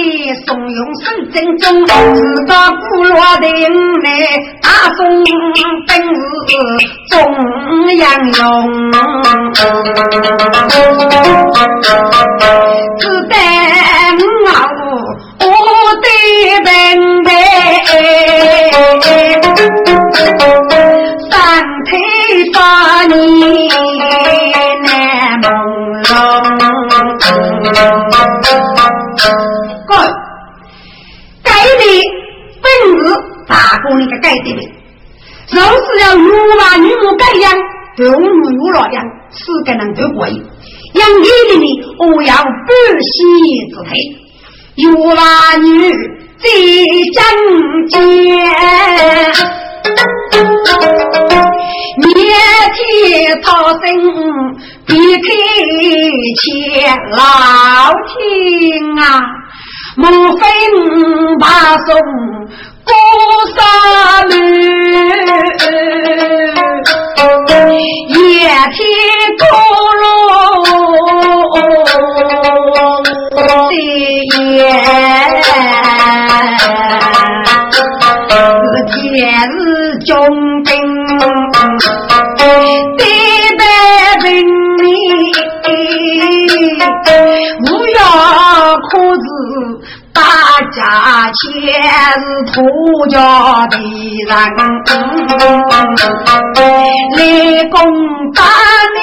[0.46, 1.84] 松用手正中，
[2.14, 3.44] 自打古罗的
[4.04, 4.06] 来
[4.62, 4.98] 大宋
[5.86, 5.90] 本
[6.46, 6.48] 是
[7.10, 7.12] 中
[7.98, 8.02] 央
[8.32, 8.40] 用，
[16.38, 16.68] 我的本。
[21.30, 21.32] 三
[21.84, 21.90] 腿
[22.52, 22.56] 发
[23.06, 23.12] 泥
[23.68, 24.86] 难
[25.42, 25.44] 朦
[26.04, 26.08] 胧。
[29.86, 29.90] 哥，
[31.42, 31.46] 该
[31.78, 31.82] 的
[32.62, 32.66] 本
[32.98, 33.00] 事
[33.46, 34.60] 大哥那个该的的，
[35.48, 35.60] 就是
[36.02, 36.24] 要女
[36.58, 37.44] 娃女母改养，
[37.96, 38.16] 动物
[38.50, 38.96] 有老养，
[39.30, 40.34] 四个人都过瘾。
[40.94, 41.66] 养女的呢，
[41.98, 42.70] 我要不
[43.02, 43.12] 惜
[43.70, 43.90] 之配，
[44.76, 44.84] 有
[45.14, 45.20] 娃
[45.56, 45.66] 女。
[46.40, 46.46] 在
[47.14, 47.20] 正
[47.88, 47.98] 间，
[51.98, 52.06] 面
[52.74, 52.78] 天
[53.42, 53.82] 涛声，
[54.86, 55.26] 避开
[56.36, 56.46] 千
[57.10, 57.18] 老
[58.06, 58.16] 天
[58.98, 59.02] 啊！
[59.96, 60.02] 莫
[60.36, 60.40] 非
[61.40, 61.44] 把
[61.78, 61.88] 送
[62.84, 62.92] 过
[63.56, 63.58] 山
[64.28, 64.32] 路，
[68.14, 68.16] 夜
[68.74, 68.78] 天
[69.38, 69.42] 高
[70.00, 70.02] 楼
[70.62, 70.66] 的
[78.70, 78.98] 是天
[79.50, 79.56] 是
[80.06, 80.14] 中
[80.64, 80.70] 兵，
[82.86, 82.92] 对
[83.58, 83.60] 白
[84.24, 84.26] 人
[84.78, 84.86] 民，
[87.60, 88.00] 无药
[88.90, 89.26] 可治，
[90.12, 90.18] 大
[90.74, 90.78] 家
[91.32, 91.40] 全
[92.20, 92.56] 是土
[93.08, 93.16] 家
[93.68, 93.72] 的
[94.26, 94.30] 人，
[97.16, 97.18] 来
[97.70, 97.76] 攻
[98.34, 98.36] 打
[98.94, 98.98] 你。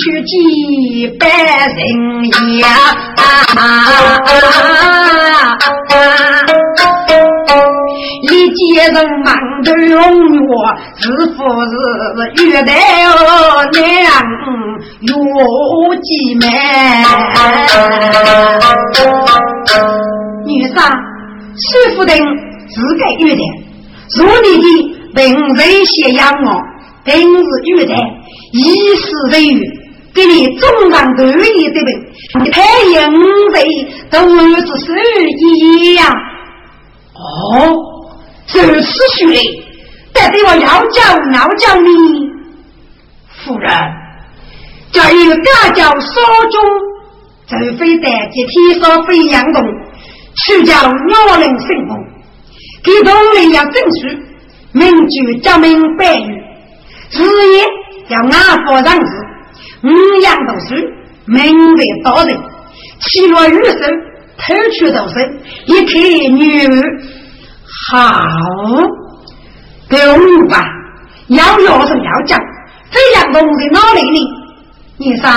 [0.00, 1.26] 去祭拜
[1.68, 1.76] 神
[2.58, 2.66] 呀？
[8.22, 9.28] 一见人忙
[9.64, 9.98] 都用
[10.46, 10.52] 我，
[10.96, 11.72] 是妇是
[12.44, 12.70] 玉带
[13.04, 13.10] 哦，
[13.72, 13.80] 娘
[15.00, 15.08] 有
[15.96, 16.42] 几妹。
[20.46, 20.76] 女上，
[21.56, 22.16] 师傅等
[22.68, 23.42] 自个玉带，
[24.16, 24.48] 如你
[25.12, 25.20] 的平
[25.54, 26.46] 日写养我，
[27.04, 27.94] 平日玉带，
[28.52, 28.62] 一
[28.96, 29.79] 时为语。
[30.12, 33.12] 给你中上得意的呗，太阳
[33.52, 33.62] 在
[34.10, 34.74] 都是手
[35.38, 36.12] 一样。
[37.14, 37.76] 哦，
[38.46, 39.62] 就是虚的，
[40.12, 41.02] 但对我要叫
[41.32, 41.88] 要叫你
[43.44, 43.70] 夫人，
[44.90, 45.36] 叫一个
[45.74, 46.60] 叫少中，
[47.46, 49.62] 除非得接天上飞扬动，
[50.44, 51.96] 去叫鸟人生活，
[52.82, 54.08] 给同人要证书，
[54.72, 56.42] 名句叫明白语，
[57.10, 57.64] 职业
[58.08, 59.26] 要安佛让子。
[59.82, 60.74] 五样读书，
[61.26, 62.36] 名为道人；
[63.00, 63.80] 七落雨声，
[64.36, 65.18] 偷取读书，
[65.66, 66.70] 一看女儿
[67.90, 67.96] 好，
[69.88, 70.64] 给我吧。
[71.28, 72.38] 要要是要讲，
[72.90, 74.18] 这样弄在哪里呢？
[74.98, 75.30] 你说，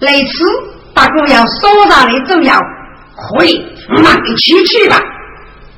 [0.00, 0.44] 来次
[0.94, 2.58] 大哥要说上来重要，
[3.16, 4.98] 可以，慢点去去吧。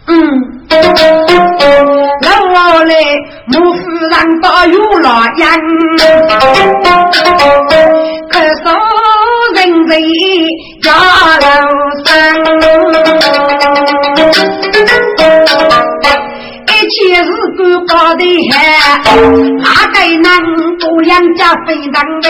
[0.06, 0.12] 嗯。
[2.52, 2.94] 我来，
[3.46, 3.78] 母夫
[4.10, 5.42] 人到有老杨，
[8.28, 8.32] 可
[8.62, 8.64] 说
[9.54, 9.90] 人在
[10.82, 10.86] 家
[11.40, 11.44] 楼
[12.04, 12.08] 上。
[16.66, 18.54] 一切是干搞的嗨，
[19.58, 20.26] 哪个能
[20.78, 22.26] 不养家非常呗？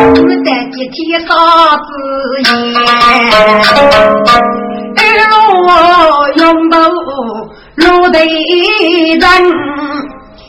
[0.00, 1.26] 我得几天啥
[1.76, 1.86] 子
[2.44, 2.50] 烟？
[4.96, 5.34] 二路
[6.38, 9.24] 用到路的人，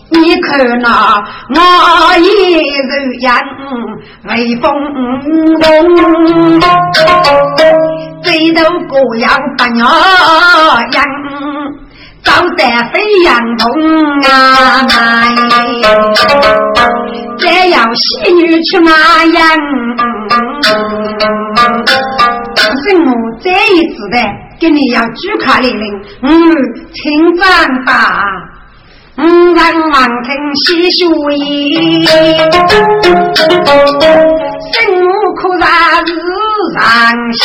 [0.10, 0.48] 你看
[0.80, 2.26] 那我一
[2.78, 2.92] 人
[3.22, 3.28] 样
[4.30, 4.66] 威风
[5.60, 5.64] 隆，
[8.24, 9.26] 最头各样
[9.58, 9.86] 不鸟
[10.94, 10.98] 样。
[12.24, 13.66] 早得飞扬东
[14.22, 14.28] 啊
[14.84, 14.92] 来，
[17.38, 18.92] 这要仙女去哪
[19.26, 19.40] 样？
[22.84, 23.06] 什么
[23.42, 23.54] 这一
[23.96, 24.16] 次的，
[24.60, 26.30] 给你要举卡令令，嗯，
[26.94, 27.46] 请长
[27.86, 27.92] 吧。
[29.18, 30.30] 嗯，让王听
[30.66, 32.06] 细说言，
[34.74, 35.66] 生母可然
[36.06, 36.10] 是
[36.76, 36.80] 上
[37.34, 37.42] 心。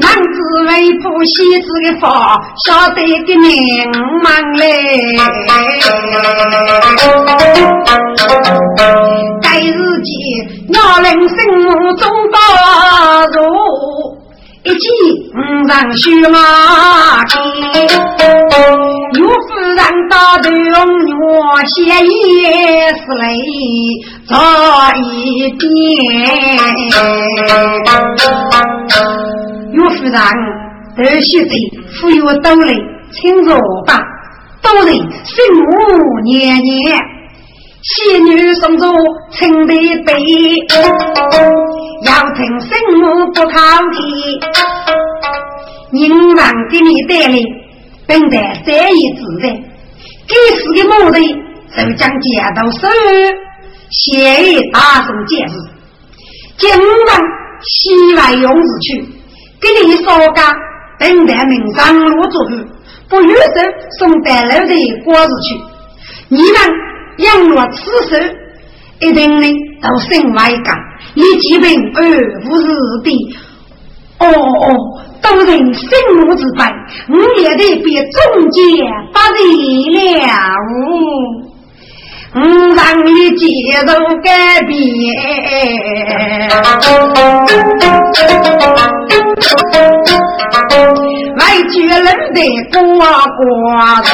[0.00, 0.38] 男子
[0.68, 0.70] 为
[1.00, 2.06] 不喜子的法，
[2.66, 3.48] 晓得个明
[4.22, 4.62] 忙嘞。
[10.74, 12.02] 该日间，鸟人生母中
[12.32, 12.36] 大
[13.26, 13.38] 入。
[14.64, 14.82] 一骑
[15.34, 16.38] 五上须马
[17.26, 17.32] 蹄，
[19.12, 20.48] 岳夫人打头
[21.20, 21.22] 我
[21.66, 22.08] 写一
[22.88, 23.22] 是泪
[24.26, 24.32] 在
[24.96, 25.62] 一边。
[29.70, 30.16] 岳夫人
[30.96, 31.52] 得须在
[32.00, 32.74] 富有多累，
[33.12, 33.54] 请坐
[33.86, 34.00] 吧，
[34.62, 34.92] 多累
[35.24, 37.13] 生母年年。
[37.84, 38.86] 仙女送走
[39.30, 39.74] 青的
[40.04, 40.14] 杯，
[42.02, 43.58] 要听圣母不靠
[43.92, 44.40] 题，
[45.92, 47.36] 人王给你带来
[48.06, 49.48] 本带这一字的，
[50.26, 51.20] 给死的母的。
[51.76, 52.88] 就将街道收，
[53.90, 55.54] 写大声解释，
[56.56, 57.20] 今晚
[57.60, 59.04] 西外勇士去，
[59.60, 60.42] 给你说个
[60.98, 62.38] 本带名上路走，
[63.10, 63.38] 不与手
[63.98, 64.74] 送带路的。
[65.04, 65.54] 果子去，
[66.28, 66.93] 你们。
[67.18, 68.36] 养若此事，
[69.00, 69.46] 一定呢
[69.82, 70.76] 都身外干，
[71.14, 72.00] 你基本而
[72.42, 72.66] 不是
[73.04, 73.08] 的。
[74.18, 74.66] 哦哦，
[75.20, 76.64] 都人生母之辈，
[77.08, 78.62] 我也得别中间
[79.12, 79.42] 不仁
[79.92, 79.98] 了。
[82.36, 82.38] 我
[82.74, 83.42] 让你接
[83.86, 83.86] 受
[84.22, 84.72] 改变，
[91.36, 91.40] 来
[91.70, 92.04] 绝人
[92.34, 92.38] 的
[92.72, 92.80] 瓜
[93.36, 94.04] 瓜人。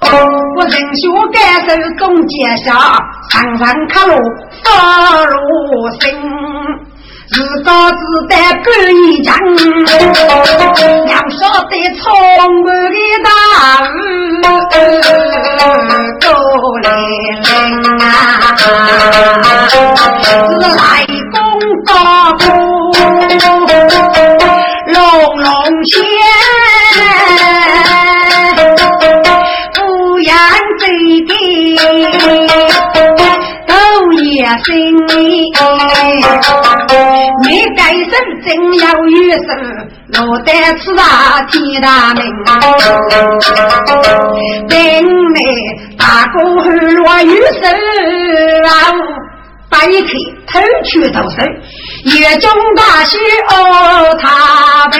[0.00, 1.36] 我人学感
[1.66, 1.68] 受
[1.98, 2.34] 总结
[2.64, 2.66] 下，
[3.30, 4.12] 上上卡路
[4.62, 4.66] 发
[5.24, 5.34] 如
[6.00, 6.04] 心，
[7.32, 7.96] 自高自
[8.28, 8.32] 大
[8.62, 9.28] 不一样，
[11.08, 12.02] 要晓得充
[12.36, 12.66] 满的。
[13.24, 13.28] 大
[13.88, 13.94] 雨
[16.20, 16.24] 都
[16.82, 16.86] 来
[17.42, 17.44] 临
[18.02, 18.04] 啊，
[19.68, 20.80] 是来
[21.32, 21.34] 公
[21.84, 21.88] 大
[34.64, 34.72] 心，
[37.44, 38.10] 你该生
[38.44, 38.48] 真
[38.80, 39.46] 要遇事，
[40.08, 41.02] 落得此大
[41.50, 42.22] 天大命。
[44.68, 44.76] 等
[45.34, 45.38] 你
[45.98, 47.60] 大哥落雨时，
[49.68, 50.02] 白天
[50.46, 51.36] 偷去读书，
[52.18, 52.44] 月中
[52.76, 53.54] 大喜哦，
[54.20, 54.96] 他平。